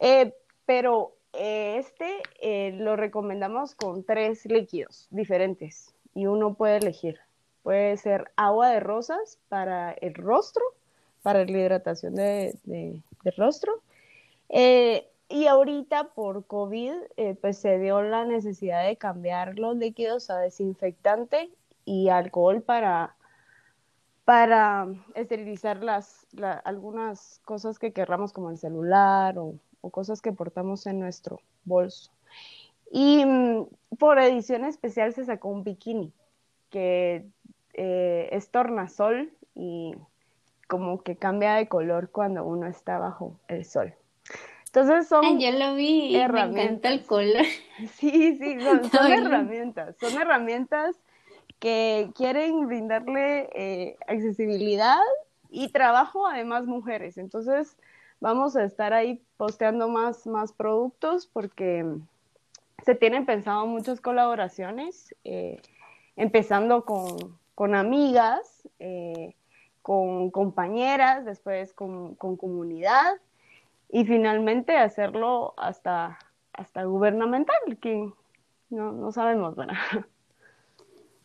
Eh, 0.00 0.34
pero 0.66 1.13
eh, 1.36 1.78
este 1.78 2.72
lo 2.72 2.96
recomendamos 2.96 3.74
con 3.74 4.04
tres 4.04 4.46
líquidos 4.46 5.08
diferentes 5.10 5.94
y 6.14 6.26
uno 6.26 6.54
puede 6.54 6.78
elegir. 6.78 7.18
Puede 7.62 7.96
ser 7.96 8.30
agua 8.36 8.68
de 8.68 8.80
rosas 8.80 9.38
para 9.48 9.92
el 9.92 10.14
rostro, 10.14 10.62
para 11.22 11.44
la 11.44 11.58
hidratación 11.58 12.14
de, 12.14 12.58
del 12.64 13.02
rostro. 13.36 13.80
Eh, 14.50 15.08
y 15.28 15.46
ahorita 15.46 16.08
por 16.14 16.46
COVID, 16.46 16.92
eh, 17.16 17.36
pues 17.40 17.58
se 17.58 17.78
dio 17.78 18.02
la 18.02 18.24
necesidad 18.26 18.86
de 18.86 18.96
cambiar 18.96 19.58
los 19.58 19.76
líquidos 19.76 20.28
a 20.30 20.38
desinfectante 20.38 21.50
y 21.86 22.10
alcohol 22.10 22.62
para, 22.62 23.16
para 24.26 24.86
esterilizar 25.14 25.82
las, 25.82 26.26
algunas 26.64 27.40
cosas 27.44 27.78
que 27.78 27.92
querramos 27.92 28.32
como 28.34 28.50
el 28.50 28.58
celular 28.58 29.38
o, 29.38 29.54
o 29.84 29.90
cosas 29.90 30.22
que 30.22 30.32
portamos 30.32 30.86
en 30.86 30.98
nuestro 30.98 31.40
bolso. 31.64 32.10
Y 32.90 33.24
mm, 33.24 33.66
por 33.98 34.18
edición 34.18 34.64
especial 34.64 35.12
se 35.12 35.26
sacó 35.26 35.48
un 35.48 35.62
bikini 35.62 36.10
que 36.70 37.26
eh, 37.74 38.28
es 38.32 38.50
tornasol 38.50 39.30
y 39.54 39.94
como 40.68 41.02
que 41.02 41.16
cambia 41.16 41.54
de 41.54 41.68
color 41.68 42.10
cuando 42.10 42.44
uno 42.44 42.66
está 42.66 42.98
bajo 42.98 43.38
el 43.48 43.66
sol. 43.66 43.94
Entonces 44.66 45.06
son 45.06 45.38
yo 45.38 45.50
lo 45.52 45.74
vi, 45.74 46.16
herramientas. 46.16 46.54
me 46.54 46.62
encanta 46.62 46.88
el 46.88 47.04
color. 47.04 47.44
Sí, 47.96 48.36
sí, 48.38 48.58
son, 48.60 48.90
herramientas, 49.12 49.96
son 50.00 50.20
herramientas 50.20 50.96
que 51.58 52.10
quieren 52.14 52.66
brindarle 52.66 53.50
eh, 53.54 53.96
accesibilidad 54.06 55.00
y 55.50 55.68
trabajo 55.68 56.26
a 56.26 56.36
demás 56.36 56.64
mujeres. 56.66 57.18
Entonces 57.18 57.76
vamos 58.24 58.56
a 58.56 58.64
estar 58.64 58.94
ahí 58.94 59.22
posteando 59.36 59.86
más, 59.86 60.26
más 60.26 60.50
productos 60.50 61.26
porque 61.26 61.84
se 62.82 62.94
tienen 62.94 63.26
pensado 63.26 63.66
muchas 63.66 64.00
colaboraciones, 64.00 65.14
eh, 65.24 65.60
empezando 66.16 66.86
con, 66.86 67.74
amigas, 67.74 68.66
eh, 68.78 69.34
con 69.82 70.30
compañeras, 70.30 71.26
después 71.26 71.74
con, 71.74 72.14
comunidad 72.14 73.12
y 73.90 74.06
finalmente 74.06 74.78
hacerlo 74.78 75.52
hasta, 75.58 76.18
hasta 76.54 76.84
gubernamental, 76.84 77.58
que 77.78 78.10
no, 78.70 78.92
no 78.92 79.12
sabemos, 79.12 79.54
¿verdad? 79.54 79.76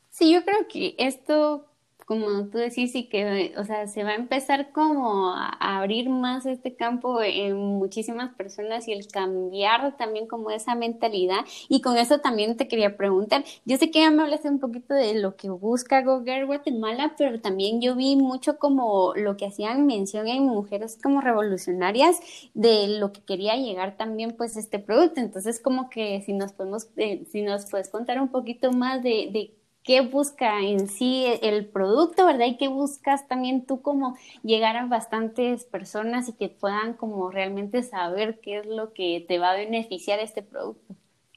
Sí, 0.09 0.33
yo 0.33 0.43
creo 0.43 0.67
que 0.67 0.95
esto 0.97 1.68
como 2.09 2.47
tú 2.47 2.57
decís, 2.57 2.95
y 2.95 3.03
que, 3.03 3.53
o 3.55 3.63
sea, 3.65 3.85
se 3.85 4.03
va 4.03 4.09
a 4.09 4.15
empezar 4.15 4.71
como 4.71 5.31
a 5.31 5.77
abrir 5.77 6.09
más 6.09 6.47
este 6.47 6.75
campo 6.75 7.21
en 7.21 7.55
muchísimas 7.55 8.34
personas 8.34 8.88
y 8.88 8.93
el 8.93 9.07
cambiar 9.07 9.95
también 9.95 10.25
como 10.25 10.49
esa 10.49 10.73
mentalidad. 10.73 11.41
Y 11.67 11.81
con 11.81 11.97
eso 11.97 12.17
también 12.17 12.57
te 12.57 12.67
quería 12.67 12.97
preguntar, 12.97 13.43
yo 13.63 13.77
sé 13.77 13.91
que 13.91 13.99
ya 13.99 14.10
me 14.10 14.23
hablaste 14.23 14.49
un 14.49 14.60
poquito 14.60 14.95
de 14.95 15.19
lo 15.21 15.36
que 15.36 15.51
busca 15.51 16.01
Go 16.01 16.23
Guatemala, 16.23 17.13
pero 17.15 17.41
también 17.41 17.79
yo 17.79 17.95
vi 17.95 18.15
mucho 18.15 18.57
como 18.57 19.13
lo 19.15 19.38
que 19.38 19.45
hacían 19.45 19.86
mención 19.86 20.27
en 20.27 20.45
mujeres 20.45 20.97
como 20.99 21.21
revolucionarias 21.21 22.19
de 22.55 22.88
lo 22.99 23.13
que 23.13 23.21
quería 23.21 23.55
llegar 23.55 23.97
también 23.97 24.36
pues 24.36 24.57
este 24.57 24.79
producto. 24.79 25.19
Entonces 25.19 25.60
como 25.60 25.91
que 25.91 26.23
si 26.25 26.34
nos 26.34 26.53
podemos, 26.53 26.88
eh, 26.97 27.23
si 27.31 27.43
nos 27.43 27.67
puedes 27.69 27.89
contar 27.89 28.19
un 28.19 28.29
poquito 28.29 28.71
más 28.71 29.03
de, 29.03 29.29
de 29.31 29.59
qué 29.83 30.01
busca 30.01 30.61
en 30.61 30.87
sí 30.87 31.25
el 31.41 31.65
producto, 31.67 32.25
¿verdad? 32.25 32.45
Y 32.45 32.57
qué 32.57 32.67
buscas 32.67 33.27
también 33.27 33.65
tú 33.65 33.81
como 33.81 34.17
llegar 34.43 34.75
a 34.77 34.85
bastantes 34.85 35.65
personas 35.65 36.29
y 36.29 36.33
que 36.33 36.49
puedan 36.49 36.93
como 36.93 37.31
realmente 37.31 37.83
saber 37.83 38.39
qué 38.39 38.59
es 38.59 38.65
lo 38.65 38.93
que 38.93 39.25
te 39.27 39.39
va 39.39 39.51
a 39.51 39.55
beneficiar 39.55 40.19
este 40.19 40.43
producto. 40.43 40.95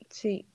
Sí. 0.08 0.46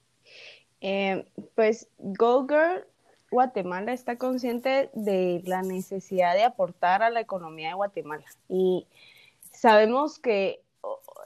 Eh, 0.81 1.25
pues 1.55 1.89
Go 1.97 2.47
Girl 2.47 2.85
Guatemala 3.31 3.93
está 3.93 4.17
consciente 4.17 4.89
de 4.93 5.41
la 5.45 5.61
necesidad 5.61 6.35
de 6.35 6.43
aportar 6.43 7.01
a 7.01 7.09
la 7.09 7.19
economía 7.19 7.69
de 7.69 7.73
Guatemala 7.73 8.25
y 8.47 8.85
sabemos 9.51 10.19
que 10.19 10.61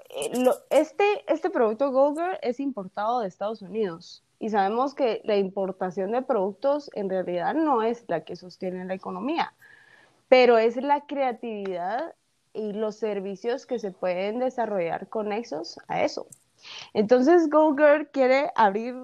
eh, 0.09 0.49
este, 0.69 1.03
este 1.27 1.49
producto 1.49 1.91
Go 1.91 2.15
Girl 2.15 2.37
es 2.41 2.59
importado 2.59 3.19
de 3.19 3.27
Estados 3.27 3.61
Unidos 3.61 4.23
y 4.41 4.49
sabemos 4.49 4.95
que 4.95 5.21
la 5.23 5.37
importación 5.37 6.11
de 6.11 6.23
productos 6.23 6.89
en 6.95 7.11
realidad 7.11 7.53
no 7.53 7.83
es 7.83 8.03
la 8.07 8.21
que 8.21 8.35
sostiene 8.35 8.83
la 8.85 8.95
economía, 8.95 9.53
pero 10.29 10.57
es 10.57 10.77
la 10.77 11.01
creatividad 11.01 12.15
y 12.51 12.73
los 12.73 12.95
servicios 12.95 13.67
que 13.67 13.77
se 13.77 13.91
pueden 13.91 14.39
desarrollar 14.39 15.07
conexos 15.09 15.79
a 15.87 16.01
eso. 16.01 16.25
Entonces, 16.95 17.51
GoGirl 17.51 18.07
quiere 18.07 18.51
abrir, 18.55 18.95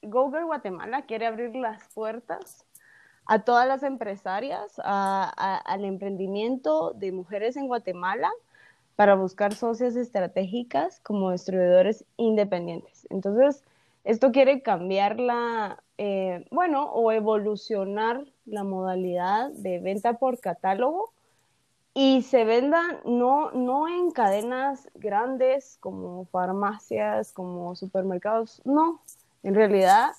GoGirl 0.00 0.46
Guatemala 0.46 1.02
quiere 1.02 1.26
abrir 1.26 1.54
las 1.54 1.86
puertas 1.92 2.64
a 3.26 3.40
todas 3.40 3.68
las 3.68 3.82
empresarias, 3.82 4.80
al 4.82 5.84
emprendimiento 5.84 6.92
de 6.92 7.12
mujeres 7.12 7.58
en 7.58 7.66
Guatemala 7.66 8.30
para 8.96 9.14
buscar 9.14 9.52
socias 9.52 9.94
estratégicas 9.94 11.00
como 11.00 11.32
distribuidores 11.32 12.06
independientes. 12.16 13.06
Entonces, 13.10 13.62
esto 14.06 14.30
quiere 14.30 14.62
cambiar 14.62 15.18
la, 15.18 15.82
eh, 15.98 16.46
bueno, 16.52 16.84
o 16.92 17.10
evolucionar 17.10 18.24
la 18.44 18.62
modalidad 18.62 19.50
de 19.50 19.80
venta 19.80 20.14
por 20.14 20.38
catálogo 20.38 21.12
y 21.92 22.22
se 22.22 22.44
venda 22.44 23.00
no, 23.04 23.50
no 23.50 23.88
en 23.88 24.12
cadenas 24.12 24.88
grandes 24.94 25.76
como 25.80 26.24
farmacias, 26.26 27.32
como 27.32 27.74
supermercados, 27.74 28.62
no, 28.64 29.02
en 29.42 29.56
realidad 29.56 30.12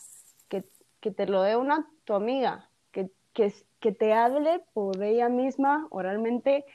que, 0.50 0.66
te 1.12 1.26
lo 1.26 1.42
dé 1.42 1.56
una 1.56 1.88
tu 2.04 2.14
amiga, 2.14 2.70
que, 2.92 3.10
que, 3.32 3.92
te 3.94 4.14
hable 4.14 4.62
por 4.74 5.02
ella 5.02 5.30
misma 5.30 5.88
oralmente 5.92 6.66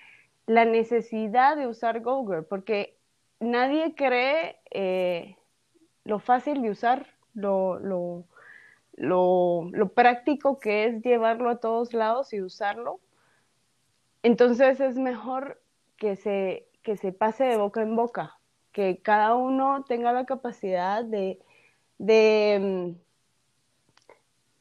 la 0.46 0.64
necesidad 0.64 1.58
de 1.58 1.66
usar 1.66 2.00
Google, 2.00 2.40
porque 2.40 2.96
nadie 3.40 3.94
cree 3.94 4.56
eh, 4.70 5.36
lo 6.04 6.18
fácil 6.18 6.62
de 6.62 6.70
usar, 6.70 7.06
lo, 7.34 7.78
lo, 7.78 8.24
lo, 8.96 9.88
práctico 9.94 10.58
que 10.58 10.86
es 10.86 11.02
llevarlo 11.02 11.50
a 11.50 11.60
todos 11.60 11.94
lados 11.94 12.32
y 12.32 12.42
usarlo. 12.42 13.00
Entonces 14.22 14.80
es 14.80 14.96
mejor 14.96 15.60
que 15.96 16.16
se, 16.16 16.68
que 16.82 16.96
se 16.96 17.12
pase 17.12 17.44
de 17.44 17.56
boca 17.56 17.82
en 17.82 17.96
boca, 17.96 18.38
que 18.72 19.00
cada 19.02 19.34
uno 19.34 19.84
tenga 19.84 20.12
la 20.12 20.26
capacidad 20.26 21.04
de, 21.04 21.40
de, 21.98 22.96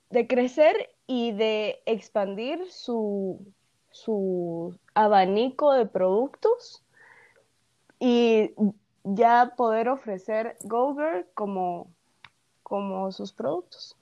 de 0.10 0.28
crecer 0.28 0.90
y 1.08 1.32
de 1.32 1.82
expandir 1.86 2.72
su, 2.72 3.46
su 3.90 4.78
abanico 4.94 5.74
de 5.74 5.86
productos 5.86 6.84
y 8.00 8.52
ya 9.04 9.54
poder 9.58 9.90
ofrecer 9.90 10.58
Gover 10.64 11.28
como, 11.34 11.92
como 12.64 13.12
sus 13.12 13.34
productos. 13.34 13.98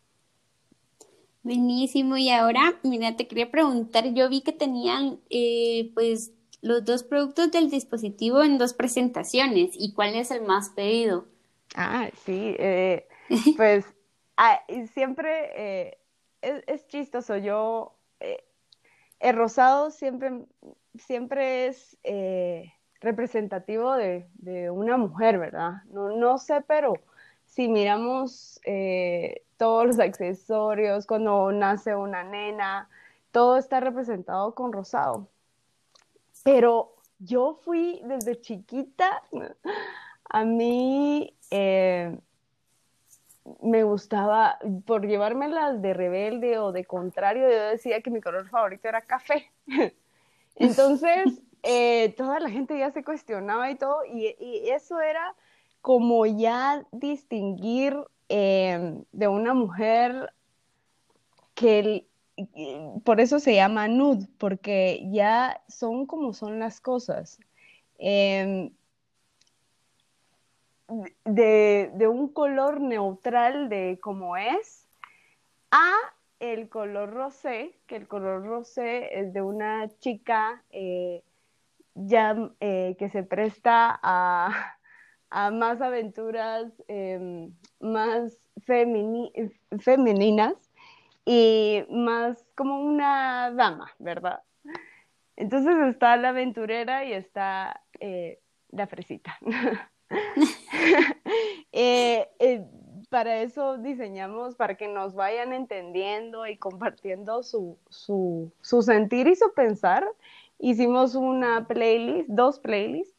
Buenísimo. 1.43 2.17
Y 2.17 2.29
ahora, 2.29 2.79
mira, 2.83 3.15
te 3.15 3.27
quería 3.27 3.49
preguntar, 3.49 4.13
yo 4.13 4.29
vi 4.29 4.41
que 4.41 4.51
tenían 4.51 5.19
eh, 5.29 5.91
pues 5.93 6.33
los 6.61 6.83
dos 6.83 7.03
productos 7.03 7.51
del 7.51 7.69
dispositivo 7.69 8.43
en 8.43 8.57
dos 8.57 8.73
presentaciones. 8.73 9.71
¿Y 9.73 9.93
cuál 9.93 10.15
es 10.15 10.31
el 10.31 10.41
más 10.41 10.69
pedido? 10.69 11.25
Ah, 11.75 12.09
sí, 12.25 12.55
eh, 12.59 13.07
pues 13.57 13.85
ah, 14.37 14.59
siempre 14.93 15.51
eh, 15.55 15.97
es, 16.41 16.63
es, 16.67 16.87
chistoso. 16.87 17.37
Yo, 17.37 17.95
el 19.19 19.35
rosado 19.35 19.91
siempre, 19.91 20.45
siempre 20.97 21.67
es 21.67 21.97
representativo 23.01 23.93
de, 23.93 24.25
una 24.71 24.97
mujer, 24.97 25.39
¿verdad? 25.39 25.83
No, 25.91 26.09
no 26.15 26.37
sé, 26.37 26.61
pero 26.67 26.95
si 27.45 27.67
miramos 27.67 28.59
eh, 28.65 29.43
todos 29.57 29.85
los 29.87 29.99
accesorios, 29.99 31.05
cuando 31.05 31.51
nace 31.51 31.95
una 31.95 32.23
nena, 32.23 32.89
todo 33.31 33.57
está 33.57 33.79
representado 33.79 34.53
con 34.53 34.73
rosado. 34.73 35.27
Pero 36.43 36.95
yo 37.19 37.59
fui 37.63 38.01
desde 38.05 38.39
chiquita, 38.39 39.21
a 40.29 40.45
mí, 40.45 41.35
eh, 41.51 42.17
me 43.61 43.83
gustaba, 43.83 44.59
por 44.85 45.05
llevármelas 45.05 45.81
de 45.81 45.93
rebelde 45.93 46.59
o 46.59 46.71
de 46.71 46.85
contrario, 46.85 47.49
yo 47.49 47.63
decía 47.69 48.01
que 48.01 48.11
mi 48.11 48.21
color 48.21 48.47
favorito 48.49 48.87
era 48.87 49.01
café. 49.01 49.51
Entonces, 50.55 51.41
eh, 51.63 52.13
toda 52.17 52.39
la 52.39 52.49
gente 52.49 52.77
ya 52.77 52.91
se 52.91 53.03
cuestionaba 53.03 53.69
y 53.71 53.75
todo, 53.75 54.05
y, 54.05 54.35
eso 54.69 54.99
era 55.01 55.35
como 55.81 56.25
ya 56.25 56.85
distinguir 56.91 57.95
em, 58.29 59.03
de 59.11 59.27
una 59.27 59.53
mujer 59.53 60.33
que 61.55 62.05
por 63.03 63.19
eso 63.19 63.39
se 63.39 63.55
llama 63.55 63.87
nude, 63.87 64.27
porque 64.37 65.05
ya 65.11 65.61
son 65.67 66.05
como 66.05 66.33
son 66.33 66.59
las 66.59 66.79
cosas. 66.79 67.39
Em, 67.97 68.71
de, 71.25 71.91
de, 71.93 72.07
un 72.07 72.29
color 72.29 72.79
neutral 72.81 73.69
de 73.69 73.99
como 74.01 74.37
es 74.37 74.87
a 75.71 75.91
el 76.39 76.69
color 76.69 77.11
rosé, 77.11 77.77
que 77.85 77.97
el 77.97 78.07
color 78.07 78.45
rosé 78.45 79.19
es 79.19 79.33
de 79.33 79.41
una 79.41 79.89
chica 79.99 80.63
eh, 80.71 81.23
ya 82.05 82.35
eh, 82.59 82.95
que 82.97 83.09
se 83.09 83.23
presta 83.23 83.99
a, 84.01 84.75
a 85.29 85.51
más 85.51 85.81
aventuras 85.81 86.71
em, 86.87 87.53
más 87.79 88.37
femeninas 89.77 90.53
y 91.25 91.83
más 91.89 92.45
como 92.55 92.81
una 92.81 93.51
dama, 93.51 93.91
¿verdad? 93.99 94.41
Entonces 95.35 95.75
está 95.89 96.17
la 96.17 96.29
aventurera 96.29 97.05
y 97.05 97.13
está 97.13 97.81
eh, 97.99 98.39
la 98.71 98.87
fresita. 98.87 99.37
Eh, 101.71 102.65
para 103.09 103.41
eso 103.41 103.77
diseñamos, 103.77 104.55
para 104.55 104.75
que 104.75 104.87
nos 104.87 105.13
vayan 105.13 105.53
entendiendo 105.53 106.47
y 106.47 106.57
compartiendo 106.57 107.43
su, 107.43 107.77
su, 107.89 108.51
su 108.61 108.81
sentir 108.81 109.27
y 109.27 109.35
su 109.35 109.53
pensar. 109.53 110.05
Hicimos 110.59 111.15
una 111.15 111.67
playlist, 111.67 112.29
dos 112.29 112.59
playlists, 112.59 113.17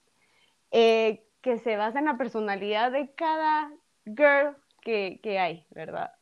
que 0.71 1.59
se 1.65 1.77
basa 1.77 1.99
en 1.99 2.05
la 2.05 2.17
personalidad 2.17 2.93
de 2.93 3.13
cada 3.15 3.73
girl 4.05 4.57
que, 4.83 5.21
que 5.23 5.39
hay, 5.39 5.67
¿verdad? 5.71 6.13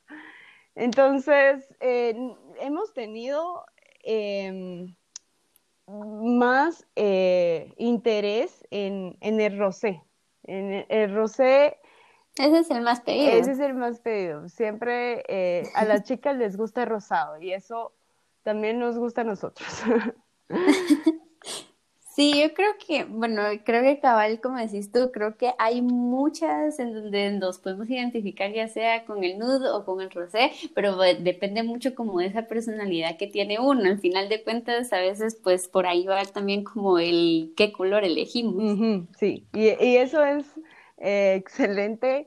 Entonces, 0.78 1.74
eh, 1.80 2.14
hemos 2.60 2.92
tenido 2.94 3.64
em, 4.04 4.94
más 5.88 6.86
eh, 6.94 7.74
interés 7.78 8.64
en, 8.70 9.16
el 9.20 9.58
rosé. 9.58 10.00
En 10.44 10.86
el, 10.88 11.14
rosé. 11.14 11.78
Ese 12.36 12.60
es 12.60 12.70
el 12.70 12.82
más 12.82 13.00
pedido. 13.00 13.32
Ese 13.32 13.52
es 13.52 13.58
el 13.58 13.74
más 13.74 13.98
pedido. 13.98 14.48
Siempre 14.48 15.24
eh, 15.28 15.64
a 15.74 15.84
las 15.84 16.04
chicas 16.04 16.36
les 16.36 16.56
gusta 16.56 16.84
el 16.84 16.90
rosado 16.90 17.40
y 17.40 17.52
eso 17.52 17.92
también 18.44 18.78
nos 18.78 18.96
gusta 18.98 19.22
a 19.22 19.24
nosotros. 19.24 19.68
Sí, 22.18 22.32
yo 22.36 22.52
creo 22.52 22.72
que, 22.84 23.04
bueno, 23.04 23.42
creo 23.64 23.80
que 23.80 24.00
cabal, 24.00 24.40
como 24.40 24.58
decís 24.58 24.90
tú, 24.90 25.12
creo 25.12 25.36
que 25.36 25.52
hay 25.56 25.82
muchas 25.82 26.80
en 26.80 26.92
donde 26.92 27.30
nos 27.30 27.58
podemos 27.58 27.88
identificar 27.88 28.52
ya 28.52 28.66
sea 28.66 29.04
con 29.04 29.22
el 29.22 29.38
nude 29.38 29.70
o 29.70 29.84
con 29.84 30.00
el 30.00 30.10
rosé, 30.10 30.50
pero 30.74 30.96
depende 30.96 31.62
mucho 31.62 31.94
como 31.94 32.18
de 32.18 32.26
esa 32.26 32.48
personalidad 32.48 33.16
que 33.18 33.28
tiene 33.28 33.60
uno. 33.60 33.88
Al 33.88 34.00
final 34.00 34.28
de 34.28 34.42
cuentas, 34.42 34.92
a 34.92 34.98
veces 34.98 35.38
pues 35.44 35.68
por 35.68 35.86
ahí 35.86 36.06
va 36.06 36.24
también 36.24 36.64
como 36.64 36.98
el 36.98 37.52
qué 37.56 37.70
color 37.70 38.02
elegimos. 38.02 39.06
sí, 39.16 39.46
y, 39.52 39.68
eso 39.68 40.24
es 40.24 40.44
eh, 40.96 41.34
excelente 41.36 42.26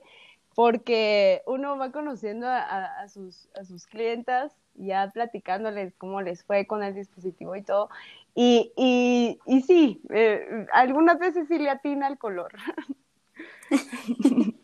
porque 0.56 1.42
uno 1.48 1.78
va 1.78 1.92
conociendo 1.92 2.48
a, 2.48 3.10
sus, 3.10 3.50
a 3.56 3.66
sus 3.66 3.88
clientas, 3.88 4.54
ya 4.76 5.12
platicándoles 5.14 5.94
cómo 5.98 6.22
les 6.22 6.44
fue 6.44 6.66
con 6.68 6.84
el 6.84 6.96
dispositivo 6.96 7.56
y 7.56 7.62
todo, 7.62 7.90
y, 8.34 8.72
y, 8.78 9.40
y 9.46 9.62
sí, 9.62 10.02
eh, 10.10 10.66
algunas 10.74 11.20
veces 11.20 11.48
sí 11.48 11.60
le 11.60 11.70
atina 11.70 12.08
el 12.08 12.18
color. 12.18 12.52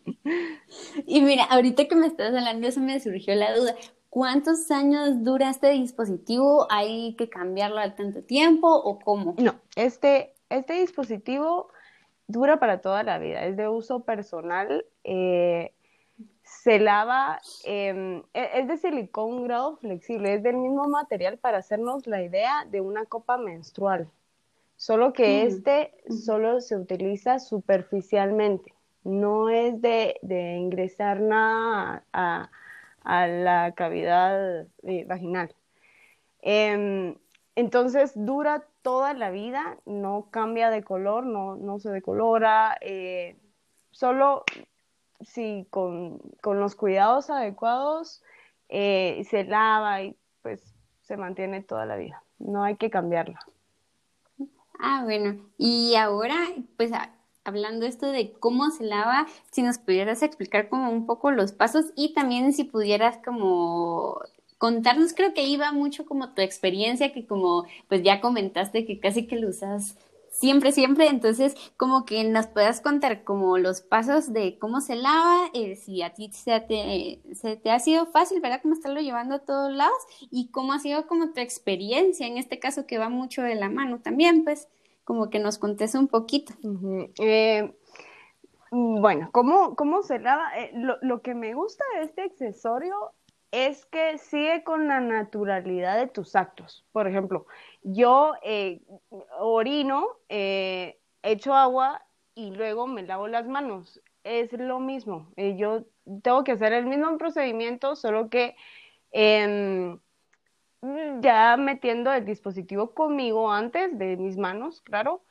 y 1.06 1.20
mira, 1.20 1.44
ahorita 1.44 1.86
que 1.86 1.96
me 1.96 2.06
estás 2.06 2.34
hablando, 2.34 2.66
eso 2.66 2.80
me 2.80 2.98
surgió 3.00 3.34
la 3.34 3.54
duda. 3.54 3.74
¿Cuántos 4.10 4.70
años 4.70 5.22
dura 5.22 5.50
este 5.50 5.70
dispositivo? 5.70 6.66
¿Hay 6.70 7.14
que 7.16 7.28
cambiarlo 7.28 7.78
al 7.78 7.94
tanto 7.94 8.22
tiempo 8.22 8.68
o 8.68 8.98
cómo? 8.98 9.34
No, 9.38 9.56
este, 9.76 10.34
este 10.48 10.74
dispositivo 10.74 11.68
dura 12.26 12.58
para 12.58 12.80
toda 12.80 13.02
la 13.02 13.18
vida, 13.18 13.44
es 13.44 13.56
de 13.56 13.68
uso 13.68 14.04
personal. 14.04 14.86
Eh, 15.04 15.72
se 16.48 16.78
lava, 16.78 17.40
em, 17.64 18.22
e, 18.32 18.60
es 18.60 18.68
de 18.68 18.76
silicón 18.78 19.44
grado 19.44 19.76
flexible, 19.76 20.34
es 20.34 20.42
del 20.42 20.56
mismo 20.56 20.88
material 20.88 21.38
para 21.38 21.58
hacernos 21.58 22.06
la 22.06 22.22
idea 22.22 22.66
de 22.70 22.80
una 22.80 23.04
copa 23.04 23.36
menstrual, 23.36 24.10
solo 24.76 25.12
que 25.12 25.44
mm. 25.44 25.46
este 25.46 25.94
solo 26.24 26.60
se 26.60 26.76
utiliza 26.76 27.38
superficialmente, 27.38 28.72
no 29.04 29.50
es 29.50 29.80
de, 29.82 30.18
ingresar 30.58 31.20
nada 31.20 32.04
a, 32.12 32.50
la 33.26 33.72
cavidad 33.74 34.66
eh, 34.82 35.04
vaginal. 35.06 35.54
Em, 36.42 37.14
entonces 37.56 38.12
dura 38.14 38.64
toda 38.82 39.14
la 39.14 39.30
vida, 39.30 39.78
no 39.86 40.28
cambia 40.30 40.70
de 40.70 40.82
color, 40.82 41.24
no, 41.26 41.56
no 41.56 41.78
se 41.78 41.90
decolora, 41.90 42.76
eh, 42.80 43.36
solo 43.90 44.44
si 45.20 45.66
con, 45.70 46.20
los 46.44 46.74
cuidados 46.74 47.30
adecuados 47.30 48.22
eh, 48.68 49.26
se 49.28 49.44
lava 49.44 50.02
y 50.02 50.16
pues 50.42 50.62
se 51.02 51.16
mantiene 51.16 51.62
toda 51.62 51.86
la 51.86 51.96
vida. 51.96 52.22
No 52.38 52.62
hay 52.64 52.76
que 52.76 52.90
cambiarla. 52.90 53.40
Ah, 54.78 55.02
bueno. 55.04 55.40
Y 55.56 55.96
ahora, 55.96 56.36
pues 56.76 56.92
hablando 57.44 57.86
esto 57.86 58.06
de 58.06 58.32
cómo 58.32 58.70
se 58.70 58.84
lava, 58.84 59.26
si 59.50 59.62
nos 59.62 59.78
pudieras 59.78 60.22
explicar 60.22 60.68
como 60.68 60.90
un 60.90 61.06
poco 61.06 61.30
los 61.30 61.52
pasos 61.52 61.86
y 61.96 62.12
también 62.12 62.52
si 62.52 62.64
pudieras 62.64 63.18
como 63.24 64.20
contarnos, 64.58 65.14
creo 65.14 65.34
que 65.34 65.44
iba 65.44 65.72
mucho 65.72 66.04
como 66.04 66.34
tu 66.34 66.42
experiencia, 66.42 67.12
que 67.12 67.26
como 67.26 67.64
pues 67.88 68.02
ya 68.02 68.20
comentaste 68.20 68.84
que 68.84 69.00
casi 69.00 69.26
que 69.26 69.36
lo 69.36 69.48
usas 69.48 69.96
siempre, 70.38 70.72
siempre. 70.72 71.08
Entonces, 71.08 71.54
como 71.76 72.04
que 72.04 72.24
nos 72.24 72.46
puedas 72.46 72.80
contar 72.80 73.24
como 73.24 73.58
los 73.58 73.80
pasos 73.80 74.32
de 74.32 74.58
cómo 74.58 74.80
se 74.80 74.96
lava, 74.96 75.50
eh, 75.52 75.76
si 75.76 76.02
a 76.02 76.14
ti 76.14 76.30
se 76.32 76.60
te, 76.60 77.70
ha 77.70 77.78
sido 77.80 78.06
fácil, 78.06 78.40
¿verdad? 78.40 78.60
Cómo 78.62 78.74
estarlo 78.74 79.00
llevando 79.00 79.34
a 79.34 79.38
todos 79.40 79.72
lados 79.72 79.98
y 80.30 80.50
cómo 80.50 80.72
ha 80.72 80.78
sido 80.78 81.06
como 81.06 81.32
tu 81.32 81.40
experiencia 81.40 82.26
en 82.26 82.38
este 82.38 82.58
caso 82.58 82.86
que 82.86 82.98
va 82.98 83.08
mucho 83.08 83.42
de 83.42 83.56
la 83.56 83.68
mano 83.68 84.00
también, 84.00 84.44
pues, 84.44 84.68
como 85.04 85.30
que 85.30 85.38
nos 85.38 85.58
contes 85.58 85.94
un 85.94 86.06
poquito. 86.06 86.54
Eh, 87.18 87.74
bueno, 88.70 89.30
¿cómo, 89.32 89.74
cómo 89.74 90.02
se 90.02 90.18
lava? 90.18 90.50
Eh, 90.58 90.70
lo 90.74 91.22
que 91.22 91.34
me 91.34 91.54
gusta 91.54 91.84
de 91.96 92.04
este 92.04 92.22
accesorio 92.22 92.94
es 93.50 93.86
que 93.86 94.18
sigue 94.18 94.62
con 94.62 94.88
la 94.88 95.00
naturalidad 95.00 95.96
de 95.98 96.06
tus 96.06 96.36
actos. 96.36 96.84
Por 96.92 97.08
ejemplo, 97.08 97.46
yo 97.92 98.34
eh, 98.42 98.80
orino, 99.38 100.08
eh, 100.28 100.98
echo 101.22 101.54
agua 101.54 102.02
y 102.34 102.50
luego 102.50 102.86
me 102.86 103.02
lavo 103.02 103.28
las 103.28 103.46
manos. 103.46 104.00
Es 104.24 104.52
lo 104.52 104.80
mismo. 104.80 105.32
Eh, 105.36 105.56
yo 105.56 105.84
tengo 106.22 106.44
que 106.44 106.52
hacer 106.52 106.72
el 106.72 106.86
mismo 106.86 107.16
procedimiento, 107.18 107.96
solo 107.96 108.28
que 108.28 108.56
em, 109.12 109.98
ya 111.20 111.56
metiendo 111.56 112.12
el 112.12 112.24
dispositivo 112.24 112.94
conmigo 112.94 113.50
antes 113.50 113.98
de 113.98 114.16
mis 114.16 114.36
manos, 114.36 114.80
claro. 114.82 115.22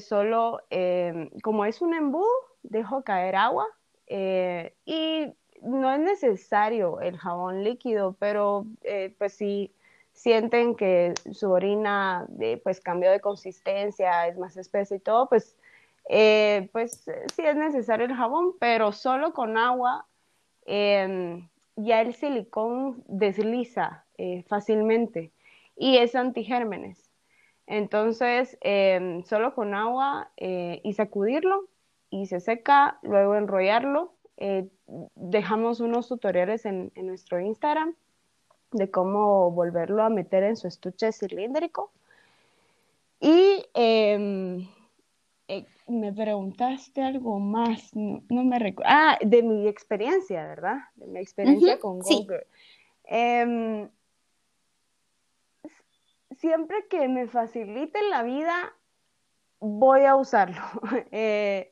solo 0.00 0.60
em, 0.70 1.30
como 1.42 1.64
es 1.64 1.80
un 1.80 1.94
embudo, 1.94 2.28
dejo 2.62 3.02
caer 3.02 3.36
agua 3.36 3.66
y 4.84 5.32
no 5.62 5.92
es 5.92 6.00
necesario 6.00 7.00
el 7.00 7.16
jabón 7.18 7.64
líquido, 7.64 8.16
pero 8.18 8.66
pues 9.18 9.34
si 9.34 9.72
sienten 10.20 10.74
que 10.74 11.14
su 11.32 11.50
orina 11.50 12.26
eh, 12.40 12.60
pues 12.62 12.80
cambió 12.80 13.10
de 13.10 13.20
consistencia, 13.20 14.26
es 14.28 14.36
más 14.38 14.56
espesa 14.56 14.94
y 14.94 14.98
todo, 14.98 15.28
pues, 15.28 15.56
eh, 16.08 16.68
pues 16.72 17.04
sí 17.34 17.42
es 17.42 17.56
necesario 17.56 18.06
el 18.06 18.14
jabón, 18.14 18.54
pero 18.58 18.92
solo 18.92 19.32
con 19.32 19.56
agua 19.56 20.06
em, 20.66 21.48
ya 21.76 22.02
el 22.02 22.14
silicón 22.14 23.02
desliza 23.06 24.04
fácilmente 24.48 25.32
y 25.76 25.96
es 25.96 26.14
antigérmenes. 26.14 27.10
Entonces, 27.66 28.58
em, 28.60 29.22
solo 29.24 29.54
con 29.54 29.74
agua 29.74 30.30
y 30.36 30.92
sacudirlo 30.92 31.68
y 32.10 32.26
se 32.26 32.40
seca, 32.40 32.98
luego 33.02 33.36
enrollarlo 33.36 34.12
eh, 34.40 34.66
dejamos 35.16 35.80
unos 35.80 36.08
tutoriales 36.08 36.64
en, 36.64 36.90
nuestro 36.96 37.40
Instagram 37.40 37.94
de 38.72 38.90
cómo 38.90 39.50
volverlo 39.50 40.02
a 40.02 40.10
meter 40.10 40.44
en 40.44 40.56
su 40.56 40.68
estuche 40.68 41.12
cilíndrico. 41.12 41.90
Y 43.20 43.66
em, 43.74 44.68
eh, 45.48 45.66
me 45.88 46.12
preguntaste 46.12 47.02
algo 47.02 47.38
más, 47.38 47.94
no, 47.94 48.22
me 48.28 48.58
recuerdo. 48.58 48.90
Ah, 48.92 49.18
de 49.20 49.42
mi 49.42 49.68
experiencia, 49.68 50.46
¿verdad? 50.46 50.78
De 50.94 51.06
mi 51.06 51.20
experiencia 51.20 51.78
con 51.78 51.98
Google. 51.98 52.46
Em, 53.04 53.88
siempre 56.36 56.86
que 56.88 57.08
me 57.08 57.26
facilite 57.26 58.00
la 58.08 58.22
vida, 58.22 58.72
voy 59.58 60.04
a 60.04 60.16
usarlo. 60.16 60.62
Eh, 61.12 61.70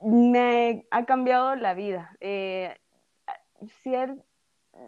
me 0.00 0.84
ha 0.90 1.04
cambiado 1.06 1.54
la 1.54 1.74
vida. 1.74 2.16
Eh, 2.20 2.76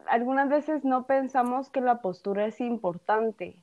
algunas 0.07 0.49
veces 0.49 0.85
no 0.85 1.07
pensamos 1.07 1.71
que 1.71 1.81
la 1.81 2.01
postura 2.01 2.47
es 2.47 2.61
importante, 2.61 3.57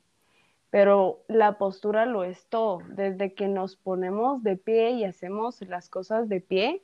pero 0.70 1.20
la 1.28 1.58
postura 1.58 2.06
lo 2.06 2.24
es 2.24 2.46
todo. 2.46 2.80
Desde 2.88 3.34
que 3.34 3.48
nos 3.48 3.76
ponemos 3.76 4.42
de 4.42 4.56
pie 4.56 4.90
y 4.92 5.04
hacemos 5.04 5.60
las 5.62 5.88
cosas 5.88 6.28
de 6.28 6.40
pie, 6.40 6.82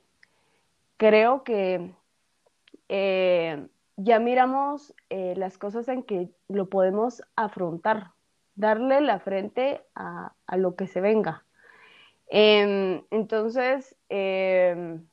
creo 0.97 1.43
que 1.43 1.93
eh, 2.87 3.67
ya 3.97 4.19
miramos 4.19 4.93
eh, 5.09 5.33
las 5.37 5.57
cosas 5.57 5.87
en 5.87 6.03
que 6.03 6.29
lo 6.47 6.69
podemos 6.69 7.23
afrontar, 7.35 8.11
darle 8.55 9.01
la 9.01 9.19
frente 9.19 9.81
a, 9.95 10.33
lo 10.55 10.75
que 10.75 10.87
se 10.87 11.01
venga. 11.01 11.45
Em, 12.27 13.03
entonces, 13.11 13.95
em, 14.09 15.08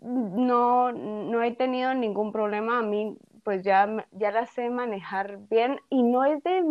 no, 0.00 0.92
no 0.92 1.42
he 1.42 1.52
tenido 1.52 1.94
ningún 1.94 2.32
problema. 2.32 2.78
A 2.78 2.82
mí, 2.82 3.16
pues 3.42 3.62
ya, 3.62 4.06
ya 4.12 4.30
la 4.30 4.46
sé 4.46 4.70
manejar 4.70 5.38
bien 5.48 5.80
y 5.90 6.02
no 6.02 6.24
es 6.24 6.42
de 6.42 6.62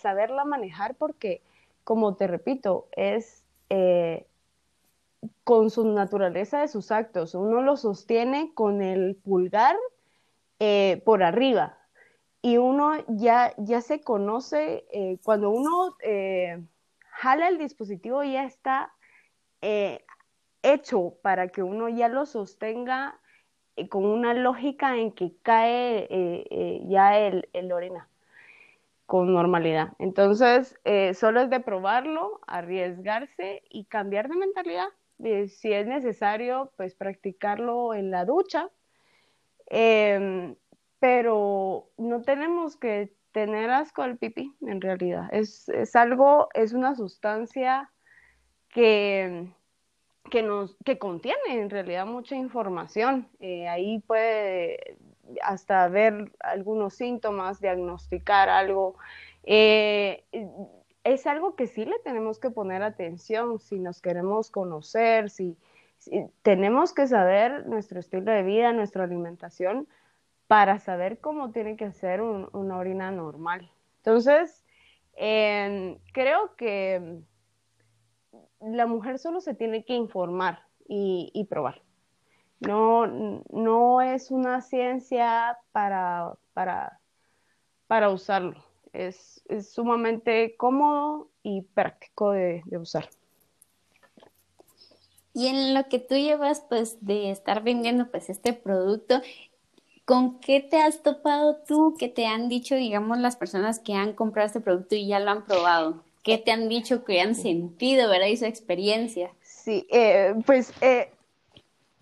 saberla 0.00 0.44
manejar 0.44 0.94
porque, 0.94 1.42
como 1.84 2.16
te 2.16 2.26
repito, 2.26 2.88
es 2.92 3.44
eh, 3.68 4.26
con 5.44 5.70
su 5.70 5.86
naturaleza 5.86 6.60
de 6.60 6.68
sus 6.68 6.90
actos. 6.90 7.34
Uno 7.34 7.62
lo 7.62 7.76
sostiene 7.76 8.52
con 8.54 8.82
el 8.82 9.16
pulgar 9.16 9.76
eh, 10.58 11.02
por 11.04 11.22
arriba 11.22 11.78
y 12.42 12.56
uno 12.56 12.92
ya, 13.08 13.52
ya 13.58 13.82
se 13.82 14.00
conoce, 14.00 14.84
eh, 14.92 15.18
cuando 15.22 15.50
uno 15.50 15.96
jala 17.10 17.48
el 17.48 17.58
dispositivo 17.58 18.24
ya 18.24 18.44
está 18.44 18.94
hecho 20.62 21.14
para 21.22 21.48
que 21.48 21.62
uno 21.62 21.88
ya 21.88 22.08
lo 22.08 22.26
sostenga 22.26 23.18
eh, 23.76 23.88
con 23.88 24.04
una 24.04 24.34
lógica 24.34 24.96
en 24.96 25.12
que 25.12 25.32
cae 25.42 26.06
eh, 26.10 26.46
eh, 26.50 26.82
ya 26.86 27.18
el, 27.18 27.48
el, 27.52 27.70
con 29.06 29.32
normalidad. 29.32 29.92
Entonces, 29.98 30.78
solo 31.14 31.40
es 31.40 31.50
de 31.50 31.60
probarlo, 31.60 32.40
arriesgarse 32.46 33.62
y 33.68 33.84
cambiar 33.86 34.28
de 34.28 34.36
mentalidad. 34.36 34.86
si 35.48 35.72
es 35.72 35.86
necesario, 35.86 36.72
pues 36.76 36.94
practicarlo 36.94 37.94
en 37.94 38.10
la 38.10 38.24
ducha. 38.24 38.70
Em, 39.66 40.56
pero 41.00 41.90
no 41.96 42.22
tenemos 42.22 42.76
que 42.76 43.12
tener 43.32 43.70
asco 43.70 44.02
al 44.02 44.16
pipí, 44.16 44.54
en 44.60 44.80
realidad. 44.80 45.28
Es, 45.32 45.68
es 45.70 45.96
algo, 45.96 46.48
es 46.54 46.72
una 46.72 46.94
sustancia 46.94 47.90
que 48.68 49.52
que, 50.30 50.98
contiene 50.98 51.38
en 51.48 51.70
realidad 51.70 52.06
mucha 52.06 52.36
información. 52.36 53.28
Eh, 53.40 53.68
ahí 53.68 53.98
puede 54.00 54.96
hasta 55.42 55.86
ver 55.88 56.32
algunos 56.40 56.94
síntomas, 56.94 57.60
diagnosticar 57.60 58.48
algo. 58.48 58.96
Eh, 59.44 60.24
es 61.04 61.26
algo 61.26 61.56
que 61.56 61.66
sí 61.66 61.84
le 61.84 61.98
tenemos 62.04 62.38
que 62.38 62.50
poner 62.50 62.82
atención 62.82 63.58
si 63.58 63.78
nos 63.78 64.00
queremos 64.00 64.50
conocer, 64.50 65.30
si, 65.30 65.56
tenemos 66.42 66.94
que 66.94 67.06
saber 67.06 67.66
nuestro 67.66 68.00
estilo 68.00 68.32
de 68.32 68.42
vida, 68.42 68.72
nuestra 68.72 69.04
alimentación, 69.04 69.86
para 70.46 70.78
saber 70.78 71.18
cómo 71.18 71.50
tiene 71.50 71.76
que 71.76 71.92
ser 71.92 72.22
una 72.22 72.78
orina 72.78 73.10
normal. 73.10 73.70
Entonces, 73.98 74.64
creo 75.14 76.56
que 76.56 77.20
la 78.60 78.86
mujer 78.86 79.18
solo 79.18 79.40
se 79.40 79.54
tiene 79.54 79.84
que 79.84 79.94
informar 79.94 80.64
y, 80.86 81.46
probar. 81.48 81.82
No, 82.60 83.06
no 83.06 84.00
es 84.00 84.30
una 84.30 84.60
ciencia 84.60 85.56
para, 85.72 86.34
para, 86.52 87.00
para 87.86 88.10
usarlo. 88.10 88.62
Es, 88.92 89.42
sumamente 89.72 90.56
cómodo 90.56 91.30
y 91.42 91.62
práctico 91.62 92.32
de, 92.32 92.62
usar. 92.72 93.08
Y 95.32 95.46
en 95.46 95.74
lo 95.74 95.88
que 95.88 96.00
tú 96.00 96.16
llevas, 96.16 96.66
pues, 96.68 96.98
de 97.00 97.30
estar 97.30 97.62
vendiendo, 97.62 98.10
pues, 98.10 98.28
este 98.28 98.52
producto, 98.52 99.22
¿con 100.04 100.40
qué 100.40 100.60
te 100.60 100.82
has 100.82 101.02
topado 101.04 101.62
tú 101.66 101.94
que 101.96 102.08
te 102.08 102.26
han 102.26 102.48
dicho, 102.48 102.74
digamos, 102.74 103.18
las 103.18 103.36
personas 103.36 103.78
que 103.78 103.94
han 103.94 104.12
comprado 104.12 104.46
este 104.46 104.60
producto 104.60 104.96
y 104.96 105.06
ya 105.06 105.20
lo 105.20 105.30
han 105.30 105.44
probado? 105.44 106.02
¿Qué 106.22 106.38
te 106.38 106.52
han 106.52 106.68
dicho 106.68 107.04
que 107.04 107.20
han 107.20 107.34
sentido, 107.34 108.08
verdad? 108.08 108.26
Y 108.26 108.36
su 108.36 108.44
experiencia. 108.44 109.30
Sí, 109.42 109.86
eh, 109.90 110.34
pues 110.46 110.72
eh, 110.80 111.10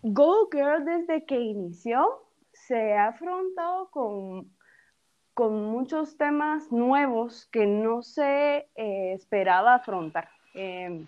Go 0.03 0.49
Girl 0.51 0.85
desde 0.85 1.25
que 1.25 1.41
inició 1.41 2.25
se 2.53 2.95
ha 2.95 3.09
afrontado 3.09 3.91
con, 3.91 4.51
con 5.35 5.65
muchos 5.65 6.17
temas 6.17 6.71
nuevos 6.71 7.47
que 7.47 7.67
no 7.67 8.03
se 8.03 8.69
eh, 8.77 9.13
esperaba 9.13 9.75
afrontar. 9.75 10.29
Em, 10.55 11.07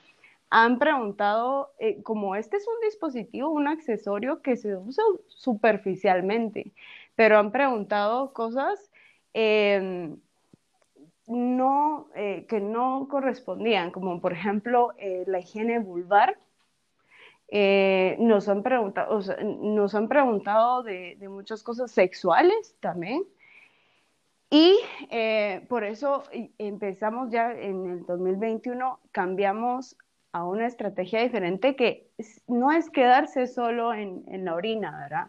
han 0.50 0.78
preguntado, 0.78 1.72
eh, 1.78 2.02
como 2.02 2.34
este 2.34 2.56
es 2.56 2.66
un 2.66 2.80
dispositivo, 2.82 3.50
un 3.50 3.68
accesorio 3.68 4.42
que 4.42 4.56
se 4.56 4.76
usa 4.76 5.04
superficialmente, 5.28 6.72
pero 7.14 7.38
han 7.38 7.52
preguntado 7.52 8.32
cosas 8.32 8.90
em, 9.32 10.16
no, 11.30 12.08
eh, 12.16 12.44
que 12.48 12.60
no 12.60 13.06
correspondían, 13.08 13.92
como 13.92 14.20
por 14.20 14.32
ejemplo 14.32 14.92
eh, 14.98 15.24
la 15.26 15.38
higiene 15.38 15.78
vulvar. 15.78 16.36
Eh, 17.48 18.16
nos, 18.20 18.48
han 18.48 18.62
preguntado, 18.62 19.20
nos 19.42 19.94
han 19.94 20.08
preguntado 20.08 20.82
de, 20.82 21.16
muchas 21.28 21.62
cosas 21.62 21.90
sexuales 21.90 22.76
también. 22.80 23.24
Y 24.52 24.76
por 25.68 25.84
eso 25.84 26.24
empezamos 26.58 27.30
ya 27.30 27.52
en 27.52 27.88
el 27.88 28.06
2021, 28.06 28.98
cambiamos 29.12 29.96
a 30.32 30.44
una 30.44 30.66
estrategia 30.66 31.22
diferente 31.22 31.76
que 31.76 32.10
no 32.48 32.72
es 32.72 32.90
quedarse 32.90 33.46
solo 33.46 33.94
en, 33.94 34.24
en 34.26 34.44
la 34.44 34.54
orina, 34.54 34.90
¿verdad? 34.98 35.28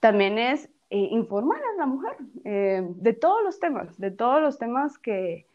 También 0.00 0.38
es 0.38 0.68
eh, 0.92 1.08
informar 1.12 1.62
a 1.62 1.76
la 1.78 1.86
mujer 1.86 2.16
eh, 2.44 2.82
de 2.84 3.12
todos 3.12 3.44
los 3.44 3.60
temas, 3.60 3.96
de 4.00 4.10
todos 4.10 4.42
los 4.42 4.58
temas 4.58 4.98
que, 4.98 5.46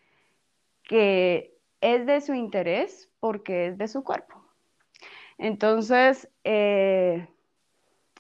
que 0.84 1.58
es 1.82 2.06
de 2.06 2.22
su 2.22 2.34
interés 2.34 3.12
porque 3.20 3.68
es 3.68 3.78
de 3.78 3.90
su 3.90 4.02
cuerpo. 4.02 4.42
Entonces, 5.38 6.30
eh, 6.46 7.28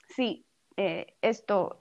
sí, 0.09 0.45
esto, 0.75 1.79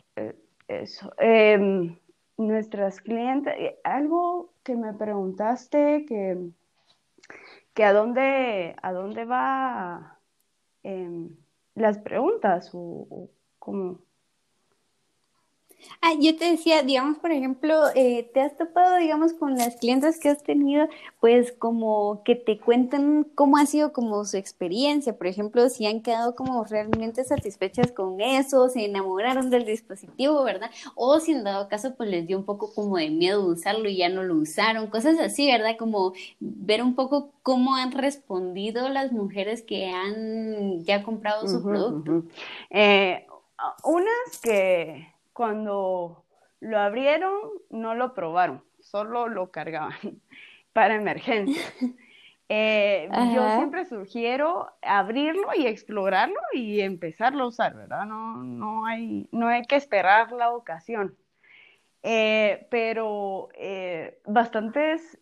eso. 0.68 1.12
Em, 1.18 1.99
nuestras 2.37 3.01
clientes, 3.01 3.55
algo 3.83 4.53
que 4.62 4.77
me 4.77 4.92
preguntaste, 4.92 6.07
que, 6.07 6.38
que 7.75 7.85
a 7.85 7.92
dónde, 7.92 8.77
a 8.81 8.92
dónde 8.92 9.25
va 9.25 10.20
em, 10.85 11.37
las 11.75 11.99
preguntas 11.99 12.70
o, 12.73 12.79
o 13.11 13.31
cómo. 13.59 13.99
Ah, 16.01 16.12
yo 16.20 16.37
te 16.37 16.51
decía, 16.51 16.83
digamos, 16.83 17.18
por 17.18 17.33
ejemplo, 17.33 17.75
eh, 17.94 18.31
¿te 18.35 18.40
has 18.40 18.57
topado, 18.57 18.97
digamos, 18.97 19.33
con 19.33 19.57
las 19.57 19.77
clientes 19.77 20.18
que 20.18 20.29
has 20.29 20.42
tenido, 20.42 20.87
pues 21.20 21.53
como 21.53 22.23
que 22.25 22.35
te 22.35 22.59
cuentan 22.59 23.27
cómo 23.35 23.57
ha 23.57 23.66
sido 23.66 23.92
como 23.92 24.25
su 24.25 24.37
experiencia? 24.37 25.16
Por 25.16 25.27
ejemplo, 25.27 25.68
si 25.68 25.87
han 25.87 26.03
quedado 26.03 26.35
como 26.35 26.64
realmente 26.64 27.25
satisfechas 27.25 27.92
con 27.92 28.20
eso, 28.20 28.68
se 28.68 28.85
enamoraron 28.85 29.51
del 29.51 29.64
dispositivo, 29.64 30.42
¿verdad? 30.44 30.70
O 30.94 31.20
si 31.20 31.33
en 31.33 31.44
dado 31.44 31.68
caso, 31.68 31.94
pues 31.94 32.11
les 32.11 32.27
dio 32.27 32.38
un 32.38 32.44
poco 32.44 32.73
como 32.75 32.97
de 32.97 33.11
miedo 33.11 33.47
usarlo 33.47 33.88
y 33.88 33.97
ya 33.97 34.09
no 34.09 34.23
lo 34.23 34.35
usaron, 34.37 34.88
cosas 34.88 35.18
así, 35.18 35.47
¿verdad? 35.47 35.77
Como 35.79 36.12
ver 36.40 36.83
un 36.83 36.94
poco 36.94 37.31
cómo 37.42 37.77
han 37.77 37.92
respondido 37.92 38.88
las 38.88 39.12
mujeres 39.12 39.62
que 39.62 39.90
han 39.90 40.85
ya 40.85 41.03
comprado 41.03 41.49
su 41.49 41.62
producto. 41.62 42.25
Eh, 42.70 43.27
unas 43.85 44.40
que 44.42 45.13
cuando 45.35 46.25
lo 46.61 46.79
abrieron, 46.79 47.35
no 47.68 47.94
lo 47.94 48.14
probaron, 48.14 48.64
solo 48.81 49.29
lo 49.29 49.51
cargaban 49.51 49.99
para 50.73 50.94
emergencia. 50.94 51.62
Eh, 52.51 53.09
yo 53.35 53.57
siempre 53.57 53.87
sugiero 53.87 54.70
abrirlo 54.83 55.49
y 55.57 55.66
explorarlo 55.66 56.38
y 56.53 56.83
empezarlo 56.83 57.44
a 57.44 57.47
usar, 57.47 57.75
¿verdad? 57.75 58.05
No, 58.05 58.37
no, 58.37 58.85
hay, 58.85 59.27
no 59.33 59.49
hay 59.49 59.62
que 59.62 59.77
esperar 59.77 60.31
la 60.31 60.51
ocasión. 60.51 61.16
Eh, 62.03 62.66
pero 62.70 63.49
eh, 63.55 64.20
bastantes 64.27 65.18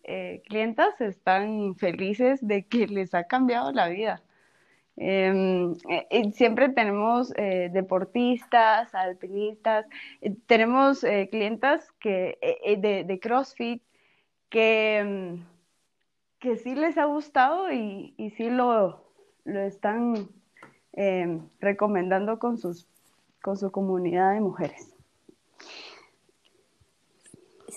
clientas 0.49 0.99
están 0.99 1.75
felices 1.75 2.45
de 2.45 2.67
que 2.67 2.87
les 2.87 3.13
ha 3.13 3.23
cambiado 3.23 3.71
la 3.71 3.87
vida. 3.87 4.21
Em, 4.95 5.75
siempre 6.33 6.69
tenemos 6.69 7.33
deportistas, 7.71 8.93
alpinistas, 8.93 9.85
tenemos 10.45 11.01
clientas 11.31 11.91
que, 11.99 12.37
de, 12.79 13.03
de, 13.03 13.19
CrossFit 13.19 13.81
que, 14.49 14.97
em, 14.99 15.45
que 16.39 16.57
sí 16.57 16.75
les 16.75 16.97
ha 16.97 17.05
gustado 17.05 17.71
y, 17.71 18.13
y 18.17 18.29
sí 18.31 18.49
lo, 18.49 19.03
lo 19.45 19.59
están 19.61 20.29
em, 20.93 21.47
recomendando 21.59 22.39
con, 22.39 22.57
sus, 22.57 22.87
con 23.41 23.57
su 23.57 23.71
comunidad 23.71 24.33
de 24.33 24.41
mujeres. 24.41 24.92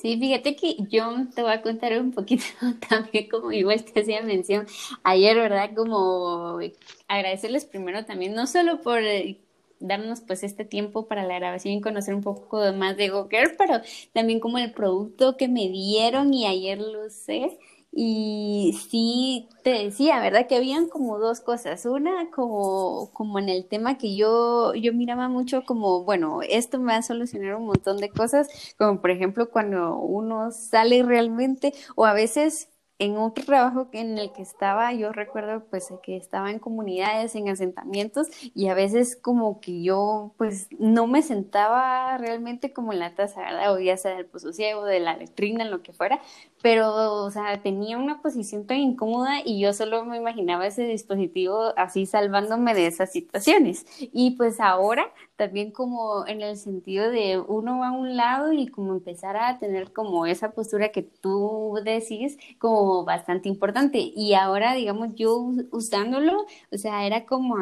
Sí, 0.03 0.19
fíjate 0.19 0.57
que 0.57 0.77
yo 0.91 1.11
te 1.35 1.43
voy 1.43 1.53
a 1.53 1.63
contar 1.63 1.99
un 2.01 2.13
poquito 2.13 2.45
también, 2.89 3.29
como 3.29 3.53
igual 3.53 3.83
te 3.85 4.01
hacía 4.01 4.21
mención 4.23 4.67
ayer, 5.05 5.37
¿verdad? 5.37 5.71
Como 5.75 6.59
agradecerles 7.09 7.65
primero 7.65 8.05
también, 8.05 8.35
no 8.35 8.47
solo 8.47 8.83
por 8.83 8.99
eh, 9.03 9.39
darnos 9.81 10.21
pues 10.21 10.43
este 10.43 10.65
tiempo 10.65 11.07
para 11.07 11.25
la 11.25 11.39
grabación 11.39 11.75
y 11.75 11.81
conocer 11.81 12.15
un 12.15 12.23
poco 12.23 12.73
más 12.75 12.97
de 12.97 13.09
GoGirl, 13.09 13.55
pero 13.57 13.81
también 14.13 14.41
como 14.41 14.59
el 14.59 14.73
producto 14.73 15.37
que 15.37 15.49
me 15.49 15.69
dieron 15.69 16.35
y 16.35 16.47
ayer 16.47 16.79
lo 16.79 17.09
sé 17.09 17.59
y 17.99 18.79
sí, 18.91 19.49
te 19.63 19.71
decía, 19.71 20.21
¿verdad? 20.21 20.47
Que 20.47 20.57
habían 20.57 20.87
como 20.87 21.19
dos 21.19 21.41
cosas. 21.41 21.87
Una, 21.87 22.31
como, 22.31 23.11
como 23.15 23.39
en 23.39 23.49
el 23.49 23.67
tema 23.67 23.97
que 23.97 24.15
yo, 24.15 24.75
yo 24.75 24.93
miraba 24.93 25.31
mucho 25.31 25.65
como, 25.65 26.05
bueno, 26.05 26.41
esto 26.43 26.79
me 26.79 26.93
va 26.93 26.99
a 26.99 27.03
solucionar 27.03 27.55
un 27.57 27.65
montón 27.67 27.97
de 27.97 28.11
cosas, 28.11 28.49
como 28.77 29.01
por 29.01 29.11
ejemplo 29.11 29.51
cuando 29.51 29.97
uno 29.99 30.51
sale 30.53 31.03
realmente, 31.05 31.73
o 31.95 32.05
a 32.05 32.13
veces 32.13 32.69
en 32.99 33.17
otro 33.19 33.45
trabajo 33.45 33.89
en 33.93 34.17
el 34.17 34.33
que 34.33 34.43
estaba, 34.43 34.93
yo 34.95 35.13
recuerdo 35.13 35.65
pues 35.69 35.93
que 36.03 36.17
estaba 36.17 36.51
en 36.51 36.59
comunidades, 36.59 37.35
en 37.35 37.49
asentamientos 37.49 38.29
y 38.55 38.69
a 38.69 38.75
veces 38.75 39.17
como 39.17 39.61
que 39.61 39.83
yo 39.83 40.33
pues 40.39 40.69
no 40.79 41.07
me 41.07 41.23
sentaba 41.23 42.17
realmente 42.17 42.73
como 42.73 42.93
en 42.93 43.01
la 43.01 43.15
taza, 43.15 43.43
¿verdad? 43.43 43.75
O 43.75 43.79
ya 43.79 43.97
sea 43.97 44.17
del 44.17 44.27
pozo 44.27 44.53
ciego, 44.53 44.85
de 44.85 45.01
la 45.01 45.17
letrina, 45.17 45.65
lo 45.65 45.83
que 45.83 45.93
fuera, 45.93 46.21
pero 46.63 47.25
o 47.25 47.31
sea, 47.31 47.61
tenía 47.63 47.99
una 47.99 48.23
posición 48.23 48.67
tan 48.67 48.79
incómoda 48.79 49.41
y 49.45 49.61
yo 49.61 49.73
solo 49.75 50.05
me 50.05 50.17
imaginaba 50.17 50.67
ese 50.67 50.85
dispositivo 50.85 51.75
así 51.77 52.07
salvándome 52.07 52.75
de 52.75 52.87
esas 52.87 53.13
situaciones. 53.13 53.87
Y 54.13 54.33
pues 54.33 54.59
ahora 54.61 55.13
también 55.37 55.71
como 55.71 56.27
en 56.27 56.41
el 56.41 56.57
sentido 56.57 57.11
de 57.11 57.39
uno 57.39 57.81
va 57.81 57.89
a 57.89 57.93
un 57.93 58.17
lado 58.17 58.53
y 58.53 58.69
como 58.69 58.95
empezar 58.95 59.37
a 59.37 59.59
tener 59.59 59.93
como 59.93 60.25
esa 60.27 60.53
postura 60.53 60.89
que 60.91 61.03
tú 61.03 61.79
decís 61.85 62.39
como 62.59 62.86
bastante 63.05 63.49
importante. 63.49 63.99
Y 64.15 64.35
ahora, 64.35 64.75
digamos, 64.75 65.15
yo 65.15 65.51
usándolo, 65.73 66.47
o 66.73 66.79
sea, 66.79 67.07
era 67.07 67.27
como 67.27 67.57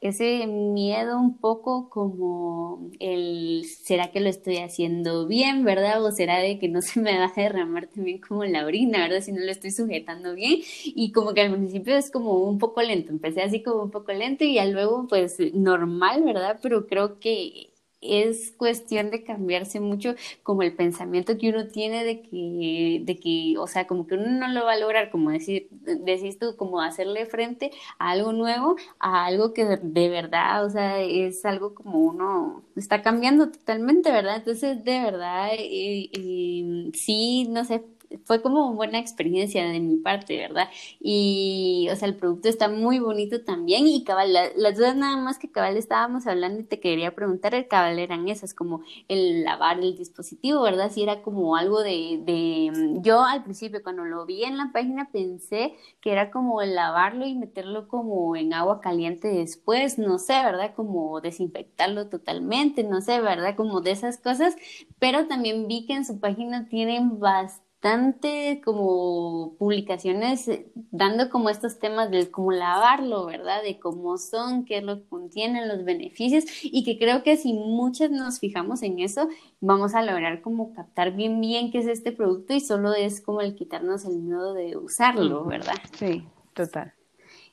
ese 0.00 0.46
miedo 0.46 1.18
un 1.18 1.38
poco 1.38 1.88
como 1.90 2.90
el, 3.00 3.64
¿será 3.64 4.10
que 4.10 4.20
lo 4.20 4.28
estoy 4.28 4.58
haciendo 4.58 5.26
bien, 5.26 5.64
verdad? 5.64 6.04
O 6.04 6.10
será 6.12 6.38
de 6.38 6.58
que 6.58 6.68
no 6.68 6.82
se 6.82 7.00
me 7.00 7.18
va 7.18 7.26
a 7.26 7.32
derramar 7.34 7.88
también 7.88 8.20
como 8.20 8.44
la 8.44 8.64
orina, 8.64 8.98
¿verdad? 9.00 9.20
Si 9.20 9.32
no 9.32 9.40
lo 9.40 9.50
estoy 9.50 9.70
sujetando 9.70 10.34
bien. 10.34 10.60
Y 10.84 11.12
como 11.12 11.34
que 11.34 11.42
al 11.42 11.52
principio 11.52 11.96
es 11.96 12.10
como 12.10 12.34
un 12.34 12.58
poco 12.58 12.82
lento. 12.82 13.12
Empecé 13.12 13.42
así 13.42 13.62
como 13.62 13.82
un 13.82 13.90
poco 13.90 14.12
lento 14.12 14.44
y 14.44 14.54
ya 14.54 14.66
luego 14.66 15.06
pues 15.08 15.38
normal, 15.54 16.22
¿verdad? 16.24 16.58
Pero 16.62 16.86
creo 16.86 17.18
que 17.18 17.70
es 18.00 18.52
cuestión 18.52 19.10
de 19.10 19.24
cambiarse 19.24 19.80
mucho 19.80 20.14
como 20.42 20.62
el 20.62 20.74
pensamiento 20.74 21.36
que 21.38 21.50
uno 21.50 21.66
tiene 21.66 22.04
de 22.04 22.22
que, 22.22 23.02
de 23.04 23.16
que, 23.16 23.54
o 23.58 23.66
sea, 23.66 23.86
como 23.86 24.06
que 24.06 24.14
uno 24.14 24.26
no 24.30 24.48
lo 24.48 24.64
va 24.64 24.72
a 24.74 24.78
lograr, 24.78 25.10
como 25.10 25.30
decir, 25.30 25.68
decís 25.70 26.38
tú, 26.38 26.56
como 26.56 26.80
hacerle 26.80 27.26
frente 27.26 27.70
a 27.98 28.10
algo 28.10 28.32
nuevo, 28.32 28.76
a 28.98 29.26
algo 29.26 29.52
que 29.52 29.64
de, 29.64 30.08
verdad, 30.08 30.64
o 30.64 30.70
sea, 30.70 31.00
es 31.00 31.44
algo 31.44 31.74
como 31.74 32.00
uno 32.00 32.62
está 32.76 33.02
cambiando 33.02 33.50
totalmente, 33.50 34.10
¿verdad? 34.12 34.36
Entonces, 34.36 34.84
de 34.84 35.00
verdad, 35.00 35.50
eh, 35.54 36.10
eh, 36.12 36.90
sí, 36.94 37.46
no 37.50 37.64
sé, 37.64 37.82
fue 38.24 38.42
como 38.42 38.74
buena 38.74 38.98
experiencia 38.98 39.66
de 39.66 39.80
mi 39.80 39.96
parte, 39.96 40.36
¿verdad? 40.36 40.68
Y, 41.00 41.88
o 41.92 41.96
sea, 41.96 42.08
el 42.08 42.16
producto 42.16 42.48
está 42.48 42.68
muy 42.68 42.98
bonito 42.98 43.44
también 43.44 43.86
y 43.86 44.04
cabal, 44.04 44.32
las 44.32 44.76
dudas 44.76 44.96
nada 44.96 45.16
más 45.16 45.38
que 45.38 45.50
cabal 45.50 45.76
estábamos 45.76 46.26
hablando 46.26 46.60
y 46.60 46.64
te 46.64 46.80
quería 46.80 47.14
preguntar, 47.14 47.54
el 47.54 47.68
cabal 47.68 47.98
eran 47.98 48.28
esas, 48.28 48.54
como 48.54 48.82
el 49.08 49.44
lavar 49.44 49.78
el 49.80 49.96
dispositivo, 49.96 50.62
¿verdad? 50.62 50.90
Si 50.90 51.02
era 51.02 51.22
como 51.22 51.56
algo 51.56 51.82
de, 51.82 52.20
de, 52.24 53.00
yo 53.02 53.22
al 53.24 53.44
principio 53.44 53.82
cuando 53.82 54.04
lo 54.04 54.26
vi 54.26 54.44
en 54.44 54.56
la 54.56 54.70
página 54.72 55.10
pensé 55.10 55.74
que 56.00 56.12
era 56.12 56.30
como 56.30 56.62
lavarlo 56.62 57.26
y 57.26 57.34
meterlo 57.34 57.88
como 57.88 58.36
en 58.36 58.52
agua 58.52 58.80
caliente 58.80 59.28
después, 59.28 59.98
no 59.98 60.18
sé, 60.18 60.34
¿verdad? 60.44 60.74
Como 60.74 61.20
desinfectarlo 61.20 62.08
totalmente, 62.08 62.84
no 62.84 63.00
sé, 63.00 63.20
¿verdad? 63.20 63.56
Como 63.56 63.80
de 63.80 63.92
esas 63.92 64.18
cosas, 64.18 64.56
pero 64.98 65.26
también 65.26 65.68
vi 65.68 65.86
que 65.86 65.94
en 65.94 66.04
su 66.04 66.20
página 66.20 66.68
tienen 66.68 67.18
bastante 67.18 67.67
bastante 67.80 68.60
como 68.64 69.54
publicaciones 69.56 70.48
eh, 70.48 70.66
dando 70.74 71.30
como 71.30 71.48
estos 71.48 71.78
temas 71.78 72.10
de 72.10 72.28
cómo 72.30 72.50
lavarlo, 72.50 73.26
¿verdad? 73.26 73.62
De 73.62 73.78
cómo 73.78 74.18
son, 74.18 74.64
qué 74.64 74.78
es 74.78 74.84
lo 74.84 74.96
que 74.96 75.08
contienen, 75.08 75.68
los 75.68 75.84
beneficios 75.84 76.44
y 76.62 76.82
que 76.84 76.98
creo 76.98 77.22
que 77.22 77.36
si 77.36 77.52
muchas 77.52 78.10
nos 78.10 78.40
fijamos 78.40 78.82
en 78.82 78.98
eso, 78.98 79.28
vamos 79.60 79.94
a 79.94 80.02
lograr 80.02 80.42
como 80.42 80.74
captar 80.74 81.14
bien 81.14 81.40
bien 81.40 81.70
qué 81.70 81.78
es 81.78 81.86
este 81.86 82.10
producto 82.10 82.52
y 82.52 82.60
solo 82.60 82.94
es 82.94 83.20
como 83.20 83.40
el 83.42 83.54
quitarnos 83.54 84.04
el 84.04 84.18
miedo 84.18 84.54
de 84.54 84.76
usarlo, 84.76 85.44
¿verdad? 85.44 85.76
Sí, 85.96 86.26
total. 86.54 86.92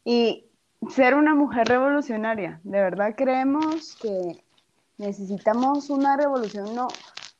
Y 0.03 0.45
ser 0.89 1.13
una 1.13 1.35
mujer 1.35 1.67
revolucionaria, 1.67 2.61
de 2.63 2.81
verdad 2.81 3.13
creemos 3.15 3.95
que 3.97 4.43
necesitamos 4.97 5.91
una 5.91 6.17
revolución, 6.17 6.73
no, 6.73 6.87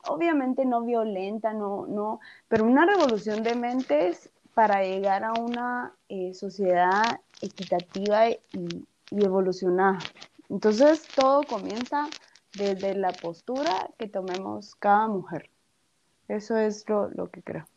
obviamente 0.08 0.66
no 0.66 0.82
violenta, 0.82 1.54
no, 1.54 1.86
no, 1.88 2.20
pero 2.48 2.66
una 2.66 2.86
revolución 2.86 3.44
de 3.44 3.56
mentes 3.56 4.30
para 4.54 4.84
llegar 4.84 5.24
a 5.24 5.34
una 5.34 5.94
eh, 6.10 6.34
sociedad 6.34 7.20
equitativa 7.42 8.30
y, 8.30 8.40
evolucionada. 9.12 10.00
Entonces 10.50 11.08
todo 11.16 11.44
comienza 11.44 12.08
desde 12.58 12.96
la 12.96 13.12
postura 13.12 13.90
que 13.98 14.08
tomemos 14.08 14.76
cada 14.76 15.08
mujer. 15.08 15.50
Eso 16.28 16.58
es 16.58 16.88
lo, 16.90 17.10
lo 17.10 17.28
que 17.30 17.44
creo. 17.44 17.68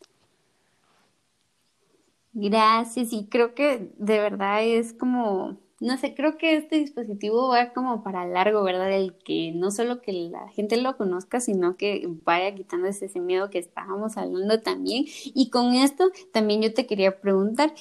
Gracias, 2.32 3.12
y 3.12 3.26
creo 3.26 3.54
que 3.54 3.90
de 3.96 4.18
verdad 4.20 4.62
es 4.62 4.92
como 4.92 5.58
no 5.80 5.96
sé, 5.96 6.14
creo 6.14 6.36
que 6.38 6.56
este 6.56 6.76
dispositivo 6.76 7.48
va 7.48 7.72
como 7.72 8.02
para 8.02 8.26
largo, 8.26 8.64
¿verdad? 8.64 8.90
El 8.92 9.14
que 9.14 9.52
no 9.54 9.70
solo 9.70 10.00
que 10.02 10.12
la 10.12 10.48
gente 10.48 10.76
lo 10.76 10.96
conozca, 10.96 11.38
sino 11.40 11.76
que 11.76 12.04
vaya 12.24 12.54
quitando 12.54 12.88
ese 12.88 13.20
miedo 13.20 13.48
que 13.50 13.58
estábamos 13.58 14.16
hablando 14.16 14.60
también. 14.60 15.04
Y 15.06 15.50
con 15.50 15.74
esto 15.74 16.10
también 16.32 16.62
yo 16.62 16.74
te 16.74 16.86
quería 16.86 17.20
preguntar, 17.20 17.72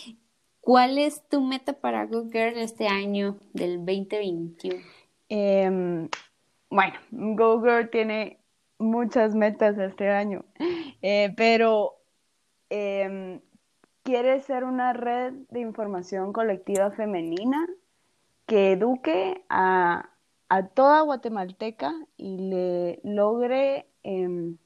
¿cuál 0.62 0.99
es 0.99 1.27
tu 1.27 1.41
meta 1.41 1.73
para 1.73 2.05
Google 2.05 2.62
este 2.62 2.88
año 2.88 3.38
del 3.53 3.77
2021? 3.77 4.75
Em, 5.29 6.07
bueno, 6.69 6.93
Google 7.12 7.88
tiene 7.88 8.39
muchas 8.77 9.33
metas 9.33 9.77
este 9.79 10.10
año, 10.10 10.45
eh, 11.01 11.33
pero 11.36 11.95
em, 12.69 13.41
quiere 14.03 14.39
ser 14.41 14.63
una 14.65 14.93
red 14.93 15.33
de 15.49 15.62
información 15.62 16.31
colectiva 16.31 16.91
femenina 16.91 17.67
que 18.47 18.71
eduque 18.71 19.43
a, 19.49 20.10
toda 20.73 21.01
guatemalteca 21.01 21.93
y 22.15 22.37
le 22.50 23.02
logre 23.04 23.85
em, 24.04 24.58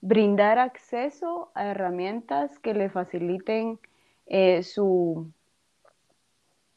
brindar 0.00 0.58
acceso 0.58 1.52
a 1.54 1.66
herramientas 1.68 2.58
que 2.58 2.74
le 2.74 2.90
faciliten 2.90 3.78
eh, 4.26 4.64
su, 4.64 5.32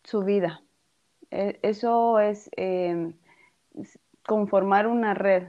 su 0.03 0.23
vida. 0.23 0.63
E, 1.31 1.59
eso 1.63 2.19
em, 2.19 3.13
es 3.73 3.99
conformar 4.25 4.87
una 4.87 5.15
red. 5.15 5.47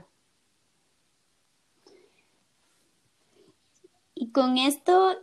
Y 4.15 4.31
con 4.31 4.57
esto 4.57 5.15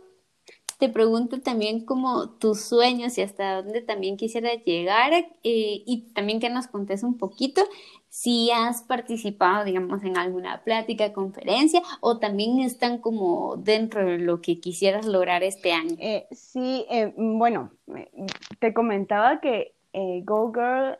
te 0.81 0.89
pregunto 0.89 1.39
también 1.41 1.85
como 1.85 2.31
tus 2.31 2.61
sueños 2.61 3.15
y 3.19 3.21
hasta 3.21 3.61
dónde 3.61 3.83
también 3.83 4.17
quisieras 4.17 4.65
llegar 4.65 5.13
eh, 5.13 5.29
y 5.43 6.09
también 6.15 6.39
que 6.39 6.49
nos 6.49 6.65
contes 6.65 7.03
un 7.03 7.19
poquito 7.19 7.61
si 8.09 8.49
has 8.49 8.81
participado, 8.81 9.63
digamos, 9.63 10.03
en 10.03 10.17
alguna 10.17 10.63
plática, 10.63 11.13
conferencia 11.13 11.83
o 11.99 12.17
también 12.17 12.61
están 12.61 12.97
como 12.97 13.57
dentro 13.57 14.03
de 14.03 14.17
lo 14.17 14.41
que 14.41 14.59
quisieras 14.59 15.05
lograr 15.05 15.43
este 15.43 15.71
año. 15.71 15.95
Eh, 15.99 16.25
sí, 16.31 16.87
eh, 16.89 17.13
bueno, 17.15 17.69
te 18.57 18.73
comentaba 18.73 19.39
que 19.39 19.75
Go 19.93 20.51
Girl 20.51 20.97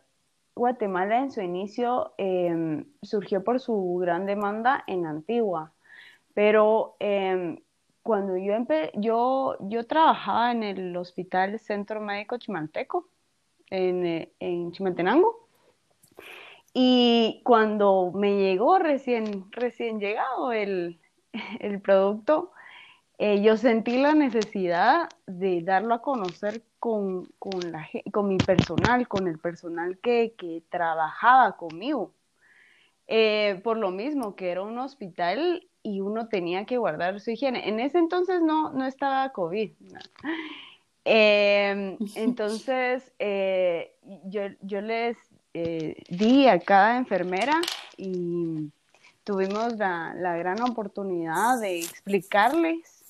Guatemala 0.56 1.22
en 1.22 1.32
su 1.32 1.42
inicio 1.42 2.14
em, 2.20 2.86
surgió 3.02 3.44
por 3.44 3.60
su 3.60 3.98
gran 4.00 4.28
demanda 4.28 4.84
en 4.86 5.08
Antigua 5.08 5.74
Pero 6.36 6.98
em, 7.00 7.58
cuando 8.04 8.38
yo, 8.38 8.54
yo, 8.96 9.58
yo 9.62 9.88
trabajaba 9.88 10.52
en 10.52 10.64
el 10.64 10.98
Hospital 10.98 11.60
Centro 11.60 12.02
Médico 12.02 12.38
Chimalteco, 12.38 13.08
en, 13.70 14.06
eh, 14.06 14.34
en 14.40 14.72
Chimaltenango, 14.72 15.48
y 16.74 17.42
cuando 17.44 18.12
me 18.14 18.38
llegó 18.38 18.80
recién, 18.80 19.52
recién 19.52 20.00
llegado 20.00 20.52
el, 20.54 21.00
el 21.60 21.82
producto, 21.82 22.52
eh, 23.18 23.42
yo 23.44 23.56
sentí 23.58 23.98
la 23.98 24.14
necesidad 24.14 25.10
de 25.28 25.62
darlo 25.62 25.94
a 25.94 26.02
conocer 26.02 26.64
con, 26.80 27.26
con, 27.38 27.72
la, 27.72 27.88
con 28.12 28.28
mi 28.28 28.38
personal, 28.38 29.08
con 29.08 29.28
el 29.28 29.38
personal 29.38 30.00
que, 30.00 30.34
que 30.38 30.64
trabajaba 30.70 31.56
conmigo. 31.58 32.16
Eh, 33.08 33.60
por 33.64 33.78
lo 33.78 33.92
mismo 33.92 34.36
que 34.36 34.52
era 34.52 34.64
un 34.64 34.80
hospital 34.80 35.68
y 35.84 36.02
uno 36.02 36.28
tenía 36.28 36.66
que 36.66 36.78
guardar 36.78 37.20
su 37.20 37.32
higiene. 37.32 37.68
En 37.68 37.80
ese 37.80 37.98
entonces 37.98 38.42
no, 38.42 38.72
no 38.72 38.86
estaba 38.86 39.32
COVID. 39.32 39.72
Em, 41.06 41.98
entonces, 42.16 43.12
eh, 43.20 43.96
yo, 44.26 44.42
yo, 44.62 44.82
les 44.82 45.18
di 46.10 46.48
a 46.48 46.60
cada 46.60 46.96
enfermera 46.98 47.60
y 47.98 48.72
tuvimos 49.26 49.78
la, 49.78 50.14
la 50.16 50.38
gran 50.38 50.62
oportunidad 50.62 51.60
de 51.60 51.80
explicarles 51.80 53.04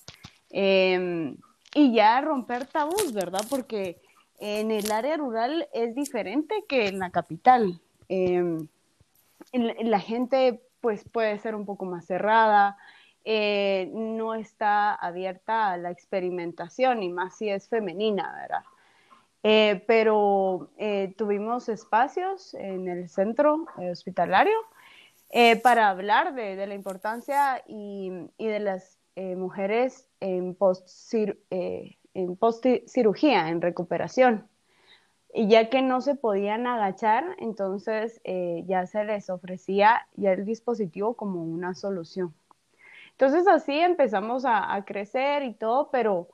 em, 0.50 1.38
y 1.76 1.94
ya 1.94 2.20
romper 2.22 2.66
tabús, 2.66 3.14
¿verdad? 3.14 3.46
Porque 3.50 4.02
en 4.40 4.72
el 4.72 4.92
área 4.92 5.18
rural 5.18 5.68
es 5.72 5.94
diferente 5.94 6.66
que 6.68 6.88
en 6.88 7.00
la 7.00 7.12
capital. 7.12 7.80
Em, 8.10 8.68
la 9.54 10.00
gente 10.00 10.62
pues 10.82 11.08
puede 11.10 11.38
ser 11.40 11.56
un 11.56 11.66
poco 11.66 11.86
más 11.86 12.06
cerrada, 12.06 12.78
eh, 13.24 13.92
no 13.94 14.34
está 14.34 14.96
abierta 14.96 15.72
a 15.72 15.78
la 15.78 15.92
experimentación 15.92 17.04
y 17.04 17.10
más 17.10 17.38
si 17.38 17.50
es 17.50 17.70
femenina, 17.70 18.34
¿verdad? 18.42 18.64
Eh, 19.44 19.84
pero 19.88 20.72
eh, 20.78 21.14
tuvimos 21.18 21.70
espacios 21.70 22.54
en 22.56 22.88
el 22.88 23.10
centro 23.10 23.66
hospitalario 23.78 24.58
para 25.64 25.90
hablar 25.90 26.36
de, 26.36 26.68
la 26.68 26.74
importancia 26.74 27.64
y, 27.66 28.12
de 28.38 28.60
las 28.60 29.00
mujeres 29.16 30.10
en 30.20 30.58
en 32.14 32.36
post 32.36 32.66
cirugía, 32.88 33.48
en 33.48 33.62
recuperación. 33.62 34.51
Y 35.34 35.48
ya 35.48 35.70
que 35.70 35.82
no 35.82 36.02
se 36.02 36.16
podían 36.16 36.68
agachar, 36.68 37.24
entonces 37.40 38.20
eh, 38.26 38.64
ya 38.68 38.86
se 38.86 39.06
les 39.06 39.30
ofrecía 39.30 40.08
ya 40.16 40.34
el 40.34 40.46
dispositivo 40.46 41.14
como 41.14 41.42
una 41.42 41.74
solución. 41.74 42.34
Entonces 43.12 43.48
así 43.48 43.80
empezamos 43.80 44.44
a, 44.46 44.84
crecer 44.86 45.44
y 45.44 45.54
todo, 45.54 45.90
pero, 45.90 46.28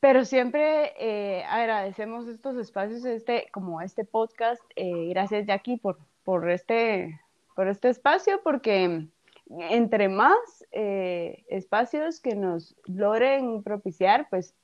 pero 0.00 0.24
siempre 0.24 0.92
eh, 0.98 1.44
agradecemos 1.44 2.26
estos 2.26 2.56
espacios, 2.56 3.04
este, 3.04 3.48
como 3.52 3.80
este 3.80 4.04
podcast. 4.04 4.62
Eh, 4.74 5.08
gracias 5.10 5.46
Jackie 5.46 5.76
por, 5.76 5.98
por, 6.24 6.50
este, 6.50 7.20
por 7.54 7.68
este 7.68 7.90
espacio, 7.90 8.40
porque 8.42 9.06
entre 9.50 10.08
más 10.08 10.64
espacios 10.72 12.18
que 12.18 12.34
nos 12.34 12.74
logren 12.86 13.62
propiciar, 13.62 14.26
pues 14.30 14.54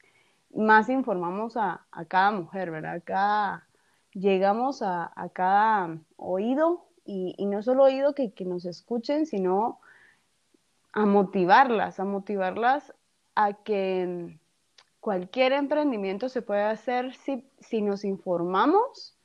más 0.55 0.89
informamos 0.89 1.57
a, 1.57 1.87
cada 2.09 2.31
mujer, 2.33 2.71
¿verdad? 2.71 2.95
Acá 2.95 3.67
llegamos 4.13 4.83
a, 4.83 5.13
cada 5.33 5.99
oído 6.17 6.87
y, 7.05 7.35
no 7.47 7.63
solo 7.63 7.85
oído 7.85 8.15
que, 8.15 8.33
nos 8.45 8.65
escuchen, 8.65 9.27
sino 9.27 9.81
a 10.93 11.07
motivarlas, 11.07 12.01
a 12.01 12.05
motivarlas 12.05 12.95
a 13.35 13.53
que 13.53 14.39
cualquier 15.01 15.53
emprendimiento 15.53 16.29
se 16.29 16.43
puede 16.43 16.63
hacer 16.63 17.15
si, 17.15 17.83
nos 17.83 18.05
informamos 18.05 19.17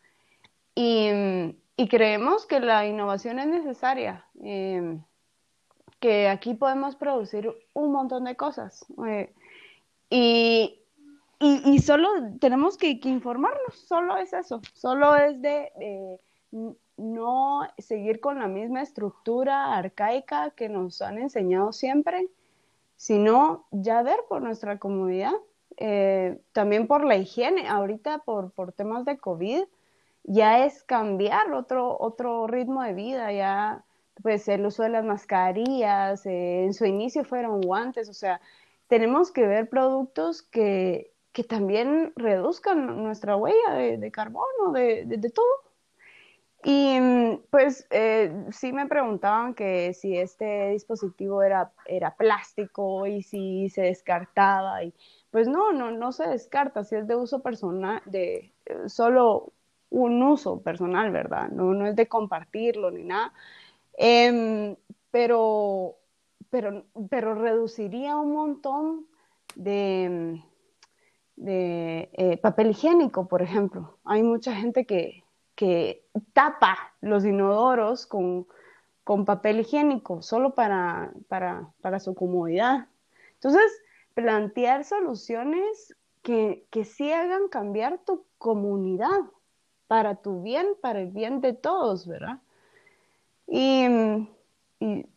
y, 0.76 1.56
creemos 1.90 2.46
que 2.46 2.60
la 2.60 2.86
innovación 2.86 3.40
es 3.40 3.48
necesaria, 3.48 4.26
eh, 4.44 5.00
que 6.00 6.30
aquí 6.30 6.54
podemos 6.54 6.96
producir 6.96 7.52
un 7.74 7.92
montón 7.92 8.26
de 8.26 8.36
cosas. 8.36 8.86
Eh, 9.08 9.34
y, 9.34 9.45
y, 11.76 11.80
solo 11.80 12.10
tenemos 12.40 12.78
que, 12.78 13.00
informarnos, 13.04 13.76
solo 13.88 14.18
es 14.18 14.34
eso, 14.34 14.62
solo 14.74 15.16
es 15.16 15.42
de 15.42 16.20
no 16.98 17.62
seguir 17.78 18.20
con 18.20 18.40
la 18.40 18.48
misma 18.48 18.82
estructura 18.82 19.76
arcaica 19.76 20.52
que 20.52 20.70
nos 20.70 21.02
han 21.02 21.18
enseñado 21.18 21.74
siempre, 21.74 22.30
sino 22.96 23.66
ya 23.72 24.02
ver 24.04 24.20
por 24.30 24.42
nuestra 24.42 24.80
comodidad, 24.80 25.34
eh, 25.78 26.40
también 26.54 26.88
por 26.88 27.04
la 27.04 27.18
higiene, 27.18 27.68
ahorita 27.68 28.20
por, 28.20 28.52
por 28.52 28.72
temas 28.72 29.04
de 29.04 29.18
COVID, 29.18 29.66
ya 30.24 30.66
es 30.66 30.84
cambiar 30.84 31.52
otro, 31.52 31.98
otro 32.00 32.48
ritmo 32.48 32.84
de 32.84 32.94
vida, 32.94 33.32
ya 33.34 33.84
pues 34.22 34.48
el 34.48 34.66
uso 34.66 34.84
de 34.84 34.90
las 34.90 35.04
mascarillas, 35.04 36.26
eh, 36.26 36.64
en 36.64 36.74
su 36.74 36.86
inicio 36.86 37.26
fueron 37.26 37.60
guantes, 37.60 38.08
o 38.08 38.14
sea, 38.14 38.40
tenemos 38.88 39.32
que 39.32 39.46
ver 39.46 39.70
productos 39.70 40.42
que 40.42 41.12
que 41.36 41.44
también 41.44 42.14
reduzcan 42.16 43.04
nuestra 43.04 43.36
huella 43.36 43.74
de, 43.74 44.10
carbono, 44.10 44.72
de, 44.72 45.32
todo. 45.36 45.46
Y 46.64 46.98
pues 47.50 47.86
eh, 47.90 48.46
sí 48.52 48.72
me 48.72 48.88
preguntaban 48.88 49.54
que 49.54 49.94
si 49.94 50.18
este 50.18 50.70
dispositivo 50.70 51.44
era, 51.44 51.74
era 51.88 52.16
plástico 52.16 53.06
y 53.06 53.22
si 53.22 53.68
se 53.68 53.82
descartaba. 53.82 54.82
Y 54.86 54.94
pues 55.30 55.50
no, 55.50 55.74
no, 55.74 55.92
no 55.92 56.14
se 56.14 56.26
descarta, 56.26 56.86
si 56.86 56.96
es 56.96 57.06
de 57.06 57.18
uso 57.18 57.44
personal, 57.44 58.02
de 58.06 58.54
eh, 58.66 58.88
solo 58.88 59.52
un 59.90 60.24
uso 60.24 60.62
personal, 60.62 61.12
¿verdad? 61.12 61.50
No, 61.50 61.74
no 61.74 61.86
es 61.86 61.98
de 61.98 62.08
compartirlo 62.08 62.92
ni 62.92 63.04
nada. 63.04 63.34
Em, 63.98 64.78
pero, 65.12 65.98
pero, 66.50 66.86
pero 67.10 67.36
reduciría 67.36 68.16
un 68.16 68.32
montón 68.32 69.06
de 69.56 70.42
de 71.36 72.10
eh, 72.14 72.38
papel 72.38 72.72
higiénico, 72.72 73.28
por 73.28 73.42
ejemplo. 73.42 73.98
Hay 74.06 74.24
mucha 74.24 74.56
gente 74.56 74.86
que, 74.86 75.24
tapa 76.34 76.78
los 77.02 77.26
inodoros 77.26 78.06
con, 78.06 78.48
papel 79.26 79.62
higiénico 79.62 80.22
solo 80.22 80.54
para, 80.54 81.14
para, 81.28 82.00
su 82.00 82.16
comodidad. 82.16 82.88
Entonces, 83.36 83.72
plantear 84.14 84.84
soluciones 84.84 85.96
que, 86.22 86.66
que 86.72 86.86
sí 86.86 87.12
hagan 87.12 87.48
cambiar 87.50 88.00
tu 88.00 88.26
comunidad 88.38 89.20
para 89.88 90.16
tu 90.16 90.42
bien, 90.42 90.68
para 90.82 91.02
el 91.02 91.12
bien 91.12 91.42
de 91.42 91.54
todos, 91.54 92.08
¿verdad? 92.08 92.40
Y, 93.48 93.86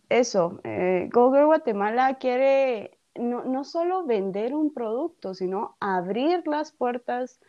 eso, 0.08 0.60
eh, 0.64 1.10
Google 1.12 1.44
Guatemala 1.44 2.14
quiere 2.14 2.97
no, 3.18 3.44
no 3.44 3.64
solo 3.64 4.04
vender 4.04 4.54
un 4.54 4.72
producto, 4.72 5.34
sino 5.34 5.76
abrir 5.80 6.46
las 6.46 6.72
puertas 6.72 7.40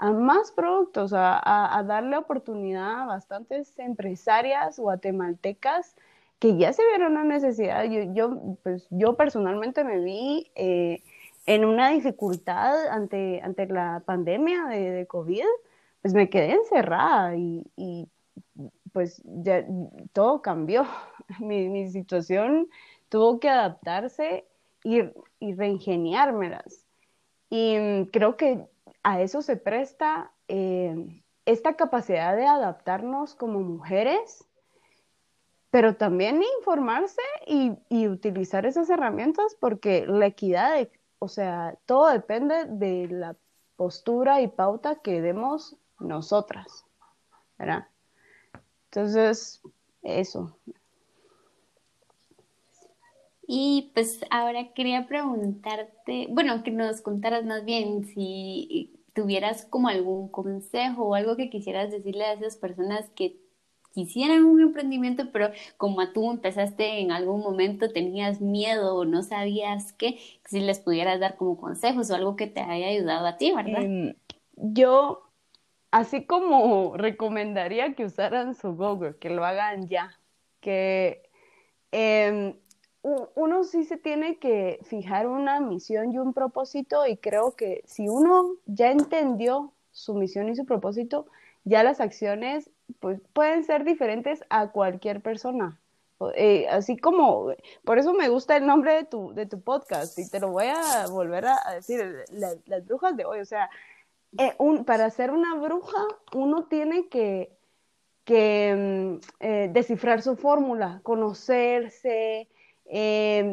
a 0.00 0.12
más 0.12 0.50
productos, 0.52 1.12
a, 1.14 1.84
darle 1.86 2.16
oportunidad 2.16 3.02
a 3.02 3.06
bastantes 3.06 3.78
empresarias 3.78 4.78
guatemaltecas 4.78 5.94
que 6.38 6.56
ya 6.56 6.72
se 6.72 6.82
vieron 6.86 7.14
la 7.14 7.24
necesidad. 7.24 7.84
Yo, 7.84 8.14
yo, 8.14 8.56
pues, 8.62 8.86
yo 8.88 9.14
personalmente 9.16 9.84
me 9.84 10.00
vi 10.00 10.50
eh, 10.54 11.02
en 11.44 11.66
una 11.66 11.90
dificultad 11.90 12.88
ante, 12.88 13.42
ante 13.42 13.66
la 13.66 14.02
pandemia 14.06 14.64
de, 14.66 15.06
COVID, 15.06 15.44
pues 16.00 16.14
me 16.14 16.30
quedé 16.30 16.52
encerrada 16.52 17.36
y, 17.36 18.08
pues 18.92 19.22
ya 19.24 19.66
todo 20.14 20.40
cambió. 20.40 20.86
Mi, 21.40 21.68
mi 21.68 21.90
situación 21.90 22.68
tuvo 23.10 23.38
que 23.38 23.50
adaptarse 23.50 24.46
y, 24.84 25.02
reingeniármelas. 25.54 26.86
Y 27.48 27.76
mm, 27.76 28.04
creo 28.06 28.36
que 28.36 28.66
a 29.02 29.20
eso 29.20 29.42
se 29.42 29.56
presta 29.56 30.32
eh, 30.48 31.22
esta 31.46 31.74
capacidad 31.74 32.36
de 32.36 32.46
adaptarnos 32.46 33.34
como 33.34 33.60
mujeres, 33.60 34.44
pero 35.70 35.96
también 35.96 36.42
informarse 36.58 37.22
y, 37.46 38.08
utilizar 38.08 38.66
esas 38.66 38.90
herramientas 38.90 39.56
porque 39.60 40.06
la 40.06 40.26
equidad, 40.26 40.88
o 41.18 41.28
sea, 41.28 41.76
todo 41.86 42.08
depende 42.08 42.64
de 42.66 43.08
la 43.08 43.36
postura 43.76 44.40
y 44.40 44.48
pauta 44.48 44.96
que 44.96 45.20
demos 45.20 45.76
nosotras, 45.98 46.84
¿verdad? 47.58 47.86
Entonces, 48.86 49.62
eso. 50.02 50.56
Y 53.52 53.90
pues 53.94 54.24
ahora 54.30 54.72
quería 54.74 55.08
preguntarte, 55.08 56.28
bueno, 56.30 56.62
que 56.62 56.70
nos 56.70 57.00
contaras 57.00 57.44
más 57.44 57.64
bien 57.64 58.04
si 58.04 58.92
tuvieras 59.12 59.66
como 59.66 59.88
algún 59.88 60.28
consejo 60.28 61.02
o 61.02 61.14
algo 61.16 61.34
que 61.34 61.50
quisieras 61.50 61.90
decirle 61.90 62.26
a 62.26 62.34
esas 62.34 62.56
personas 62.56 63.10
que 63.16 63.40
quisieran 63.92 64.44
un 64.44 64.60
emprendimiento, 64.60 65.32
pero 65.32 65.50
como 65.78 66.12
tú 66.12 66.30
empezaste 66.30 67.00
en 67.00 67.10
algún 67.10 67.40
momento, 67.40 67.92
tenías 67.92 68.40
miedo 68.40 68.94
o 68.94 69.04
no 69.04 69.24
sabías 69.24 69.94
qué, 69.94 70.20
si 70.44 70.60
les 70.60 70.78
pudieras 70.78 71.18
dar 71.18 71.36
como 71.36 71.56
consejos 71.56 72.08
o 72.12 72.14
algo 72.14 72.36
que 72.36 72.46
te 72.46 72.60
haya 72.60 72.86
ayudado 72.86 73.26
a 73.26 73.36
ti, 73.36 73.50
¿verdad? 73.50 73.82
Em, 73.82 74.14
yo, 74.54 75.28
así 75.90 76.24
como 76.24 76.96
recomendaría 76.96 77.96
que 77.96 78.04
usaran 78.04 78.54
su 78.54 78.76
Google, 78.76 79.16
que 79.18 79.28
lo 79.28 79.44
hagan 79.44 79.88
ya, 79.88 80.16
que 80.60 81.28
em, 81.90 82.54
uno 83.02 83.64
sí 83.64 83.84
se 83.84 83.96
tiene 83.96 84.38
que 84.38 84.80
fijar 84.84 85.26
una 85.26 85.60
misión 85.60 86.12
y 86.12 86.18
un 86.18 86.34
propósito 86.34 87.06
y 87.06 87.16
creo 87.16 87.56
que 87.56 87.82
si 87.86 88.08
uno 88.08 88.56
ya 88.66 88.90
entendió 88.90 89.72
su 89.90 90.14
misión 90.14 90.48
y 90.48 90.56
su 90.56 90.66
propósito, 90.66 91.26
ya 91.64 91.82
las 91.82 92.00
acciones 92.00 92.70
pues, 93.00 93.20
pueden 93.32 93.64
ser 93.64 93.84
diferentes 93.84 94.44
a 94.50 94.70
cualquier 94.70 95.20
persona. 95.22 95.80
Eh, 96.34 96.66
así 96.68 96.98
como, 96.98 97.54
por 97.82 97.98
eso 97.98 98.12
me 98.12 98.28
gusta 98.28 98.56
el 98.56 98.66
nombre 98.66 98.94
de 98.94 99.04
tu, 99.04 99.32
de 99.32 99.46
tu 99.46 99.62
podcast 99.62 100.18
y 100.18 100.28
te 100.28 100.38
lo 100.38 100.50
voy 100.50 100.66
a 100.66 101.06
volver 101.06 101.46
a, 101.46 101.58
decir, 101.74 102.24
las 102.30 102.84
brujas 102.84 103.16
de 103.16 103.24
hoy, 103.24 103.40
o 103.40 103.46
sea, 103.46 103.70
eh, 104.38 104.54
para 104.84 105.10
ser 105.10 105.30
una 105.30 105.54
bruja 105.56 106.06
uno 106.34 106.66
tiene 106.66 107.08
que, 107.08 107.56
que 108.24 109.18
mm, 109.18 109.26
eh, 109.40 109.70
descifrar 109.72 110.22
su 110.22 110.36
fórmula, 110.36 111.00
conocerse, 111.02 112.48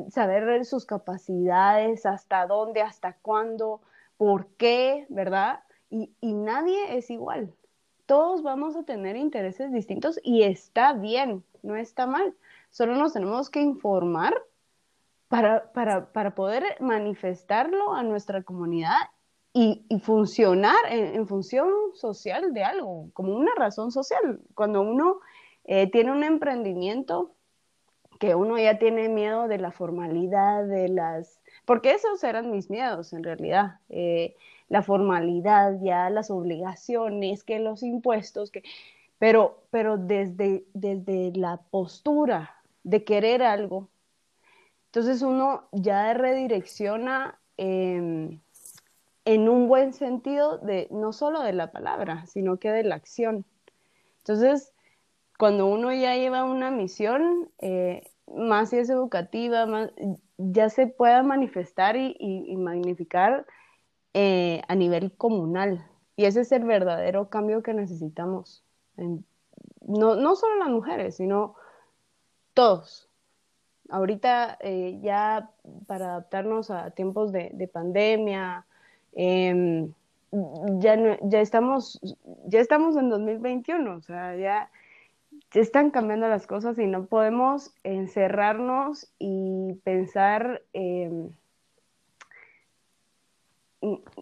saber 0.10 0.66
sus 0.66 0.86
capacidades, 0.86 2.06
hasta 2.06 2.48
dónde, 2.48 2.82
hasta 2.82 3.14
cuándo, 3.14 3.82
por 4.18 4.48
qué, 4.58 5.06
¿verdad? 5.10 5.60
y, 5.90 6.34
nadie 6.34 6.98
es 6.98 7.10
igual. 7.10 7.54
Todos 8.06 8.42
vamos 8.42 8.76
a 8.76 8.84
tener 8.84 9.16
intereses 9.16 9.72
distintos 9.72 10.20
y 10.24 10.44
está 10.44 10.94
bien, 10.94 11.44
no 11.62 11.76
está 11.76 12.08
mal. 12.08 12.34
Solo 12.70 12.96
nos 12.96 13.14
tenemos 13.14 13.50
que 13.50 13.62
informar 13.62 14.34
para, 15.28 16.34
poder 16.36 16.64
manifestarlo 16.80 17.94
a 17.94 18.04
nuestra 18.04 18.44
comunidad 18.44 18.98
y, 19.54 19.86
funcionar 20.04 20.78
en, 20.90 21.28
función 21.28 21.70
social 21.94 22.54
de 22.54 22.64
algo, 22.64 23.10
como 23.14 23.36
una 23.36 23.52
razón 23.56 23.92
social. 23.92 24.40
Cuando 24.54 24.82
uno 24.82 25.20
eh, 25.66 25.90
tiene 25.92 26.12
un 26.12 26.24
emprendimiento, 26.24 27.32
que 28.20 28.36
uno 28.36 28.57
ya 28.57 28.80
tiene 28.80 29.09
miedo 29.09 29.47
de 29.47 29.57
la 29.57 29.72
formalidad, 29.72 30.65
de 30.65 30.89
las... 30.89 31.39
Porque 31.65 31.91
esos 31.91 32.24
eran 32.24 32.51
mis 32.51 32.70
miedos 32.70 33.13
en 33.13 33.24
realidad. 33.24 33.80
Eh, 33.89 34.36
la 34.70 34.82
formalidad, 34.82 35.80
ya 35.82 36.09
las 36.09 36.32
obligaciones, 36.32 37.43
que 37.43 37.59
los 37.59 37.84
impuestos, 37.84 38.51
que... 38.51 38.63
Pero, 39.20 39.63
pero 39.72 39.97
desde, 39.97 40.65
desde 40.74 41.32
la 41.34 41.57
postura 41.57 42.55
de 42.84 43.03
querer 43.03 43.41
algo, 43.41 43.89
entonces 44.88 45.22
uno 45.22 45.68
ya 45.72 46.13
redirecciona 46.13 47.39
em, 47.57 48.39
en 49.26 49.49
un 49.49 49.68
buen 49.68 49.93
sentido 49.93 50.57
de 50.59 50.88
no 50.91 51.13
solo 51.13 51.41
de 51.41 51.53
la 51.53 51.72
palabra, 51.72 52.26
sino 52.28 52.57
que 52.57 52.72
de 52.72 52.84
la 52.84 52.95
acción. 52.95 53.43
Entonces, 54.20 54.74
cuando 55.38 55.68
uno 55.68 55.94
ya 55.94 56.16
lleva 56.16 56.44
una 56.44 56.72
misión, 56.72 57.50
eh, 57.60 58.02
más 58.36 58.72
si 58.72 58.78
es 58.78 58.90
educativa, 58.90 59.66
más, 59.66 59.92
ya 60.38 60.70
se 60.70 60.88
pueda 60.88 61.24
manifestar 61.24 61.96
y, 61.96 62.16
y 62.20 62.58
magnificar 62.58 63.46
eh, 64.20 64.64
a 64.68 64.74
nivel 64.74 65.12
comunal. 65.12 65.86
Y 66.16 66.26
ese 66.26 66.42
es 66.42 66.52
el 66.52 66.64
verdadero 66.64 67.30
cambio 67.30 67.62
que 67.62 67.76
necesitamos. 67.76 68.64
no, 68.96 70.16
no 70.16 70.36
solo 70.36 70.56
las 70.56 70.70
mujeres, 70.70 71.18
sino 71.18 71.54
todos. 72.56 73.08
Ahorita 73.90 74.58
eh, 74.62 74.98
ya 75.04 75.52
para 75.86 76.08
adaptarnos 76.08 76.72
a 76.72 76.90
tiempos 76.92 77.32
de, 77.32 77.70
pandemia, 77.72 78.66
em, 79.14 79.94
ya, 80.80 81.20
ya, 81.22 81.40
estamos, 81.40 82.00
ya 82.48 82.60
estamos 82.60 82.98
en 82.98 83.10
2021, 83.10 83.98
o 83.98 84.02
sea, 84.02 84.36
ya, 84.36 84.72
están 85.54 85.91
cambiando 85.91 86.28
las 86.28 86.48
cosas 86.48 86.78
y 86.78 86.88
no 86.88 87.06
podemos 87.06 87.74
encerrarnos 87.84 89.12
y 89.20 89.80
pensar... 89.84 90.62
Em, 90.74 91.32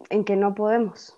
en 0.09 0.25
que 0.25 0.35
no 0.35 0.53
podemos. 0.53 1.17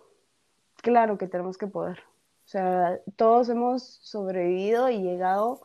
Claro 0.78 1.18
que 1.18 1.28
tenemos 1.28 1.58
que 1.58 1.68
poder. 1.68 2.00
O 2.46 2.50
sea, 2.50 3.00
todos 3.16 3.50
hemos 3.50 3.84
sobrevivido 3.84 4.90
y 4.90 5.02
llegado 5.02 5.62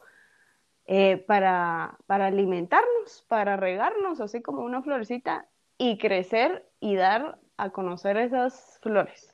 eh, 0.86 1.16
para, 1.16 1.98
para 2.06 2.26
alimentarnos, 2.26 3.24
para 3.28 3.56
regarnos, 3.56 4.20
así 4.20 4.42
como 4.42 4.62
una 4.62 4.82
florecita, 4.82 5.46
y 5.78 5.98
crecer 5.98 6.68
y 6.80 6.96
dar 6.96 7.38
a 7.56 7.70
conocer 7.70 8.16
esas 8.16 8.78
flores. 8.82 9.32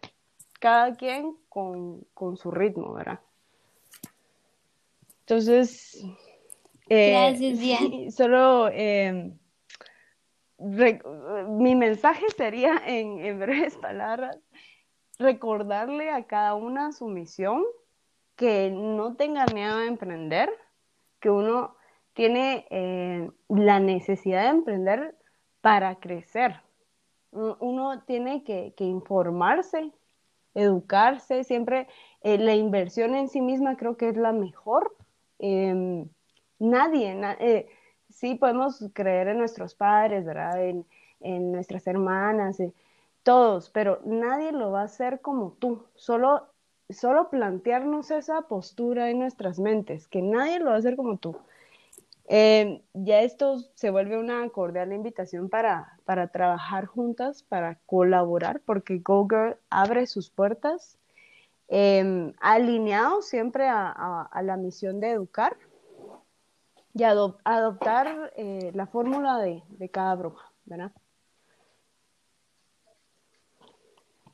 Cada 0.60 0.94
quien 0.94 1.36
con, 1.48 2.06
su 2.36 2.50
ritmo, 2.50 2.92
¿verdad? 2.92 3.20
Entonces, 5.28 6.02
eh, 6.88 8.08
solo 8.16 8.70
eh, 8.72 9.30
mi 10.58 11.74
mensaje 11.74 12.24
sería, 12.34 12.80
en, 12.86 13.38
breves 13.38 13.76
palabras, 13.76 14.38
recordarle 15.18 16.08
a 16.08 16.24
cada 16.24 16.54
una 16.54 16.92
su 16.92 17.08
misión, 17.08 17.62
que 18.36 18.70
no 18.70 19.16
tenga 19.16 19.44
miedo 19.52 19.76
a 19.76 19.84
emprender, 19.84 20.50
que 21.20 21.28
uno 21.28 21.76
tiene 22.14 22.66
eh, 22.70 23.30
la 23.50 23.80
necesidad 23.80 24.44
de 24.44 24.48
emprender 24.48 25.14
para 25.60 25.96
crecer. 25.96 26.62
Uno 27.32 28.02
tiene 28.04 28.44
que, 28.44 28.72
informarse, 28.78 29.92
educarse, 30.54 31.44
siempre 31.44 31.86
la 32.22 32.54
inversión 32.54 33.14
en 33.14 33.28
sí 33.28 33.42
misma 33.42 33.76
creo 33.76 33.98
que 33.98 34.08
es 34.08 34.16
la 34.16 34.32
mejor. 34.32 34.96
Em, 35.38 36.08
nadie, 36.58 37.16
eh, 37.40 37.68
sí 38.10 38.34
podemos 38.34 38.84
creer 38.92 39.28
en 39.28 39.38
nuestros 39.38 39.74
padres, 39.74 40.24
¿verdad? 40.24 40.62
En, 40.64 40.86
nuestras 41.52 41.86
hermanas, 41.88 42.58
todos, 43.24 43.70
pero 43.70 44.00
nadie 44.04 44.52
lo 44.52 44.70
va 44.70 44.82
a 44.82 44.84
hacer 44.84 45.20
como 45.20 45.52
tú. 45.58 45.84
Solo, 45.96 46.46
solo 46.90 47.28
plantearnos 47.28 48.12
esa 48.12 48.42
postura 48.42 49.10
en 49.10 49.18
nuestras 49.18 49.58
mentes, 49.58 50.06
que 50.06 50.22
nadie 50.22 50.60
lo 50.60 50.66
va 50.66 50.76
a 50.76 50.78
hacer 50.78 50.96
como 50.96 51.16
tú. 51.18 51.36
Eh, 52.28 52.82
ya 52.92 53.22
esto 53.22 53.58
se 53.74 53.90
vuelve 53.90 54.18
una 54.18 54.46
cordial 54.50 54.92
invitación 54.92 55.48
para, 55.48 55.98
para 56.04 56.28
trabajar 56.28 56.84
juntas, 56.84 57.42
para 57.42 57.76
colaborar, 57.86 58.60
porque 58.64 58.98
GoGirl 58.98 59.56
abre 59.70 60.06
sus 60.06 60.30
puertas, 60.30 60.98
eh, 61.68 62.32
alineado 62.40 63.22
siempre 63.22 63.68
a 63.68 64.40
la 64.42 64.56
misión 64.56 65.00
de 65.00 65.10
educar, 65.10 65.56
y 66.98 67.04
adoptar 67.04 68.32
eh, 68.36 68.72
la 68.74 68.86
fórmula 68.86 69.38
de, 69.38 69.62
cada 69.90 70.16
bruja, 70.16 70.52
¿verdad? 70.64 70.92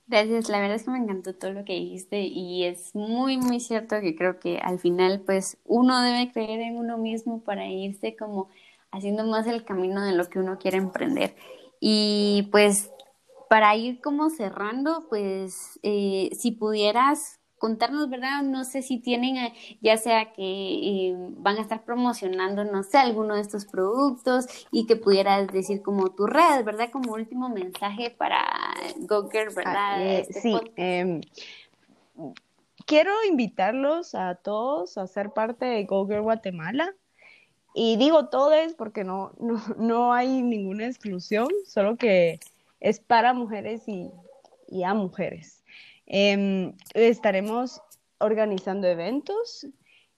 Gracias, 0.07 0.49
la 0.49 0.61
verdad 0.61 0.77
es 0.77 0.85
que 0.85 0.91
me 0.91 0.99
encantó 0.99 1.35
todo 1.35 1.53
lo 1.53 1.65
que 1.65 1.75
dijiste 1.75 2.21
y 2.21 2.65
es 2.65 2.95
muy, 2.95 3.37
muy 3.37 3.61
cierto 3.61 4.01
que 4.01 4.17
creo 4.17 4.39
que 4.39 4.59
al 4.59 4.79
final 4.79 5.21
pues 5.25 5.59
uno 5.65 6.01
debe 6.03 6.33
creer 6.33 6.61
en 6.61 6.77
uno 6.77 6.99
mismo 6.99 7.43
para 7.43 7.67
irse 7.69 8.17
como 8.17 8.49
haciendo 8.91 9.25
más 9.25 9.47
el 9.47 9.65
camino 9.65 10.03
de 10.05 10.13
lo 10.13 10.29
que 10.29 10.39
uno 10.39 10.59
quiere 10.59 10.79
emprender. 10.79 11.35
Y 11.81 12.49
pues 12.51 12.93
para 13.49 13.75
ir 13.77 14.01
como 14.01 14.31
cerrando, 14.31 15.07
pues 15.09 15.79
eh, 15.83 16.31
si 16.33 16.53
pudieras 16.53 17.41
contarnos, 17.65 18.11
¿verdad? 18.11 18.43
No 18.43 18.63
sé 18.65 18.83
si 18.83 18.99
tienen, 18.99 19.39
eh, 19.39 19.55
ya 19.81 19.97
sea 19.97 20.35
que 20.35 20.43
eh, 20.43 21.15
van 21.39 21.57
a 21.57 21.63
estar 21.63 21.83
promocionando, 21.83 22.63
no 22.63 22.83
sé, 22.83 22.99
alguno 22.99 23.37
de 23.37 23.41
estos 23.41 23.65
productos 23.65 24.45
y 24.71 24.87
que 24.87 24.97
pudieras 24.97 25.47
decir 25.49 25.81
como 25.81 26.11
tu 26.11 26.27
red, 26.27 26.63
¿verdad? 26.63 26.91
Como 26.91 27.15
último 27.15 27.49
mensaje 27.49 28.11
para 28.11 28.45
Goker, 28.99 29.49
ah, 29.49 29.53
¿verdad? 29.57 30.07
Eh, 30.07 30.21
este 30.21 30.41
sí, 30.43 30.61
em, 30.77 31.23
quiero 32.85 33.13
invitarlos 33.27 34.15
a 34.15 34.35
todos 34.35 34.99
a 34.99 35.07
ser 35.07 35.31
parte 35.31 35.65
de 35.65 35.85
Goker 35.85 36.21
Guatemala. 36.21 36.93
Y 37.77 37.97
digo 37.97 38.27
todos 38.29 38.75
porque 38.75 39.05
no, 39.05 39.33
no, 39.41 39.59
no 39.79 40.13
hay 40.13 40.43
ninguna 40.43 40.87
exclusión, 40.87 41.49
solo 41.67 41.97
que 41.97 42.41
es 42.85 43.01
para 43.01 43.33
mujeres 43.33 43.89
y, 43.89 44.13
a 44.85 44.93
mujeres. 44.93 45.65
Em, 46.07 46.75
estaremos 46.93 47.81
organizando 48.19 48.87
eventos. 48.87 49.67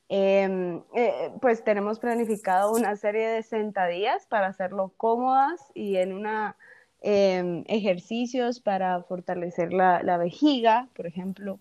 Em, 0.09 0.83
eh, 0.95 1.31
pues 1.41 1.63
tenemos 1.63 2.01
planificado 2.01 2.73
una 2.73 2.97
serie 2.97 3.29
de 3.29 3.43
sentadillas 3.45 4.27
para 4.27 4.49
hacerlo 4.49 4.93
cómodas 4.97 5.61
y 5.75 5.97
en 5.97 6.13
una 6.13 6.57
em, 7.03 7.63
ejercicios 7.69 8.59
para 8.61 9.03
fortalecer 9.05 9.73
la, 9.73 10.17
vejiga, 10.19 10.89
por 10.97 11.07
ejemplo. 11.07 11.61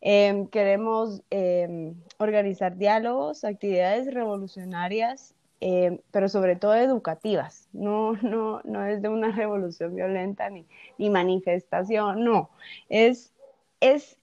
Em, 0.00 0.46
queremos 0.46 1.22
em, 1.30 1.96
organizar 2.18 2.76
diálogos, 2.76 3.42
actividades 3.44 4.12
revolucionarias, 4.14 5.33
em, 5.60 5.98
pero 6.10 6.28
sobre 6.28 6.56
todo 6.56 6.74
educativas. 6.74 7.68
No, 7.72 8.12
no, 8.22 8.60
no 8.64 8.84
es 8.86 9.02
de 9.02 9.08
una 9.08 9.30
revolución 9.36 9.94
violenta 9.94 10.50
ni, 10.50 10.66
ni 10.98 11.10
manifestación, 11.10 12.24
no. 12.24 12.50
Es, 12.88 13.32
es 13.80 14.18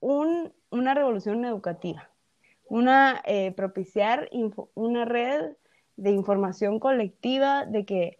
un, 0.00 0.52
una 0.70 0.94
revolución 0.94 1.44
educativa, 1.44 2.10
una 2.68 3.22
eh, 3.24 3.52
propiciar 3.52 4.28
una 4.74 5.04
red 5.04 5.56
de 5.96 6.10
información 6.10 6.80
colectiva, 6.80 7.64
de 7.66 7.84
que 7.84 8.18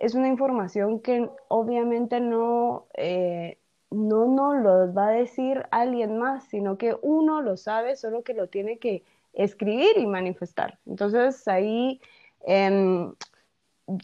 es 0.00 0.14
una 0.14 0.28
información 0.28 1.00
que 1.00 1.28
obviamente 1.48 2.20
no, 2.20 2.86
eh, 2.94 3.58
no 3.90 4.26
nos 4.26 4.62
lo 4.62 4.92
va 4.92 5.08
a 5.08 5.12
decir 5.12 5.64
alguien 5.70 6.18
más, 6.18 6.44
sino 6.44 6.76
que 6.78 6.96
uno 7.02 7.42
lo 7.42 7.56
sabe, 7.56 7.96
solo 7.96 8.22
que 8.22 8.34
lo 8.34 8.48
tiene 8.48 8.78
que 8.78 9.04
escribir 9.34 9.96
y 9.96 10.06
manifestar. 10.06 10.78
Entonces 10.86 11.46
ahí 11.48 12.00
em, 12.46 13.12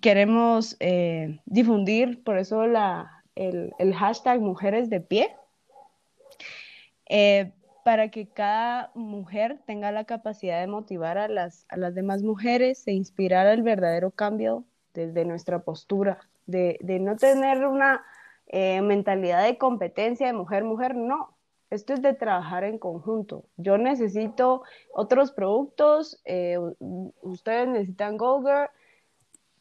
queremos 0.01 0.77
eh, 0.81 1.41
difundir, 1.47 2.23
por 2.23 2.39
eso 2.39 2.67
la, 2.67 3.23
el, 3.35 3.95
hashtag 3.95 4.41
Mujeres 4.41 4.91
de 4.91 5.01
Pie, 5.01 5.37
eh, 7.07 7.53
para 7.85 8.11
que 8.11 8.29
cada 8.29 8.91
mujer 8.95 9.61
tenga 9.67 9.91
la 9.91 10.05
capacidad 10.05 10.61
de 10.61 10.67
motivar 10.67 11.19
a 11.19 11.29
las, 11.29 11.65
a 11.69 11.77
las 11.77 11.95
demás 11.95 12.23
mujeres 12.23 12.87
e 12.87 12.93
inspirar 12.93 13.47
al 13.47 13.63
verdadero 13.63 14.11
cambio 14.11 14.65
desde 14.93 15.25
nuestra 15.25 15.61
postura, 15.61 16.19
de, 16.47 16.79
de 16.83 16.99
no 16.99 17.17
tener 17.17 17.65
una 17.65 18.05
eh, 18.49 18.83
mentalidad 18.83 19.45
de 19.45 19.57
competencia 19.59 20.27
de 20.27 20.33
mujer-mujer, 20.33 20.95
no. 20.97 21.37
Esto 21.71 21.95
es 21.95 22.03
de 22.03 22.15
trabajar 22.15 22.65
en 22.65 22.79
conjunto. 22.79 23.45
Yo 23.57 23.79
necesito 23.79 24.63
otros 24.93 25.31
productos, 25.31 26.21
eh, 26.25 26.59
ustedes 27.23 27.69
necesitan 27.69 28.17
Golger, 28.17 28.71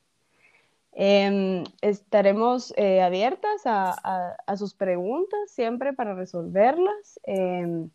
Em, 0.92 1.62
estaremos 1.80 2.74
eh, 2.76 3.00
abiertas 3.00 3.62
a, 3.64 4.36
sus 4.56 4.74
preguntas 4.74 5.38
siempre 5.46 5.92
para 5.92 6.16
resolverlas 6.16 7.20
em, 7.22 7.90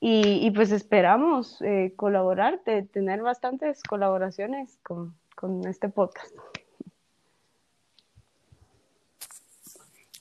y, 0.00 0.50
pues 0.52 0.72
esperamos 0.72 1.60
eh, 1.60 1.92
colaborar, 1.96 2.60
tener 2.64 3.20
bastantes 3.20 3.82
colaboraciones 3.82 4.78
con, 4.82 5.14
con 5.36 5.66
este 5.66 5.90
podcast. 5.90 6.34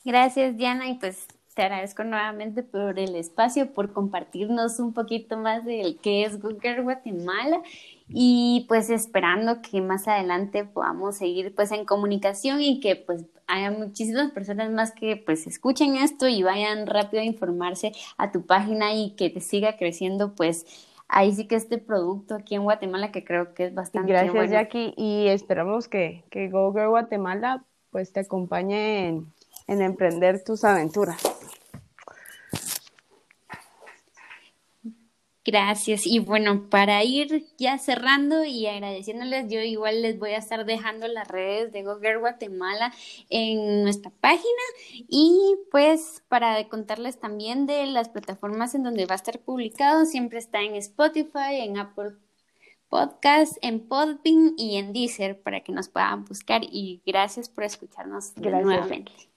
Gracias 0.04 0.58
Diana 0.58 0.90
y 0.90 0.96
pues 0.96 1.26
te 1.54 1.64
agradezco 1.64 2.04
nuevamente 2.04 2.64
por 2.64 2.98
el 2.98 3.16
espacio, 3.16 3.74
por 3.74 3.92
compartirnos 3.92 4.80
un 4.80 4.94
poquito 4.94 5.38
más 5.38 5.66
de 5.66 5.98
qué 6.02 6.24
es 6.24 6.42
Google 6.42 6.82
Guatemala 6.82 7.62
y 8.08 8.66
pues 8.70 8.90
esperando 8.90 9.62
que 9.62 9.82
más 9.82 10.08
adelante 10.08 10.64
podamos 10.64 11.18
seguir 11.18 11.54
pues 11.54 11.72
en 11.72 11.86
comunicación 11.86 12.62
y 12.62 12.80
que 12.80 12.96
pues 12.96 13.26
haya 13.48 13.72
muchísimas 13.72 14.32
personas 14.32 14.72
más 14.72 14.92
que 14.92 15.18
pues 15.18 15.46
escuchen 15.46 15.96
esto 15.96 16.28
y 16.28 16.42
vayan 16.42 16.88
rápido 16.88 17.22
a 17.22 17.26
informarse 17.26 17.92
a 18.18 18.32
tu 18.32 18.46
página 18.46 18.94
y 18.94 19.12
que 19.12 19.30
te 19.30 19.42
siga 19.42 19.78
creciendo 19.78 20.36
pues 20.36 20.66
ahí 21.10 21.34
sí 21.34 21.48
que 21.48 21.56
este 21.56 21.78
producto 21.78 22.36
aquí 22.36 22.56
en 22.56 22.64
Guatemala 22.64 23.12
que 23.12 23.26
creo 23.26 23.54
que 23.54 23.66
es 23.66 23.74
bastante 23.74 24.10
Gracias, 24.10 24.34
bueno. 24.34 24.52
Jackie, 24.52 24.94
y 24.96 25.28
esperamos 25.28 25.90
que, 25.90 26.24
que 26.30 26.50
Google 26.50 26.88
Guatemala 26.88 27.66
pues 27.90 28.14
te 28.14 28.22
acompañe 28.22 29.10
en, 29.10 29.34
en 29.68 29.82
emprender 29.82 30.44
tus 30.44 30.64
aventuras. 30.64 31.22
Gracias. 35.44 36.06
Y 36.06 36.20
bueno, 36.20 36.70
para 36.70 37.04
ir 37.04 37.48
ya 37.58 37.80
cerrando 37.80 38.46
y 38.46 38.68
agradeciéndoles, 38.68 39.52
yo 39.52 39.60
igual 39.60 40.04
les 40.04 40.20
voy 40.20 40.32
a 40.32 40.38
estar 40.38 40.66
dejando 40.66 41.08
las 41.08 41.28
redes 41.28 41.72
de 41.72 41.84
Google 41.84 42.18
Guatemala 42.18 42.94
en 43.30 43.84
nuestra 43.84 44.12
página 44.22 44.46
y 45.08 45.56
pues 45.72 46.24
para 46.28 46.68
contarles 46.70 47.20
también 47.20 47.66
de 47.66 47.88
las 47.88 48.10
plataformas 48.10 48.76
en 48.76 48.84
donde 48.84 49.08
va 49.08 49.14
a 49.14 49.16
estar 49.16 49.40
publicado, 49.40 50.06
siempre 50.06 50.38
está 50.38 50.62
en 50.62 50.76
Spotify, 50.76 51.62
en 51.62 51.80
Apple 51.80 52.12
Podcast, 52.88 53.58
en 53.64 53.80
Podbean 53.88 54.54
y 54.58 54.78
en 54.78 54.94
Deezer 54.94 55.42
para 55.42 55.62
que 55.62 55.72
nos 55.72 55.90
puedan 55.90 56.24
buscar 56.26 56.62
y 56.64 57.02
gracias 57.04 57.50
por 57.50 57.64
escucharnos 57.64 58.38
nuevamente. 58.38 59.31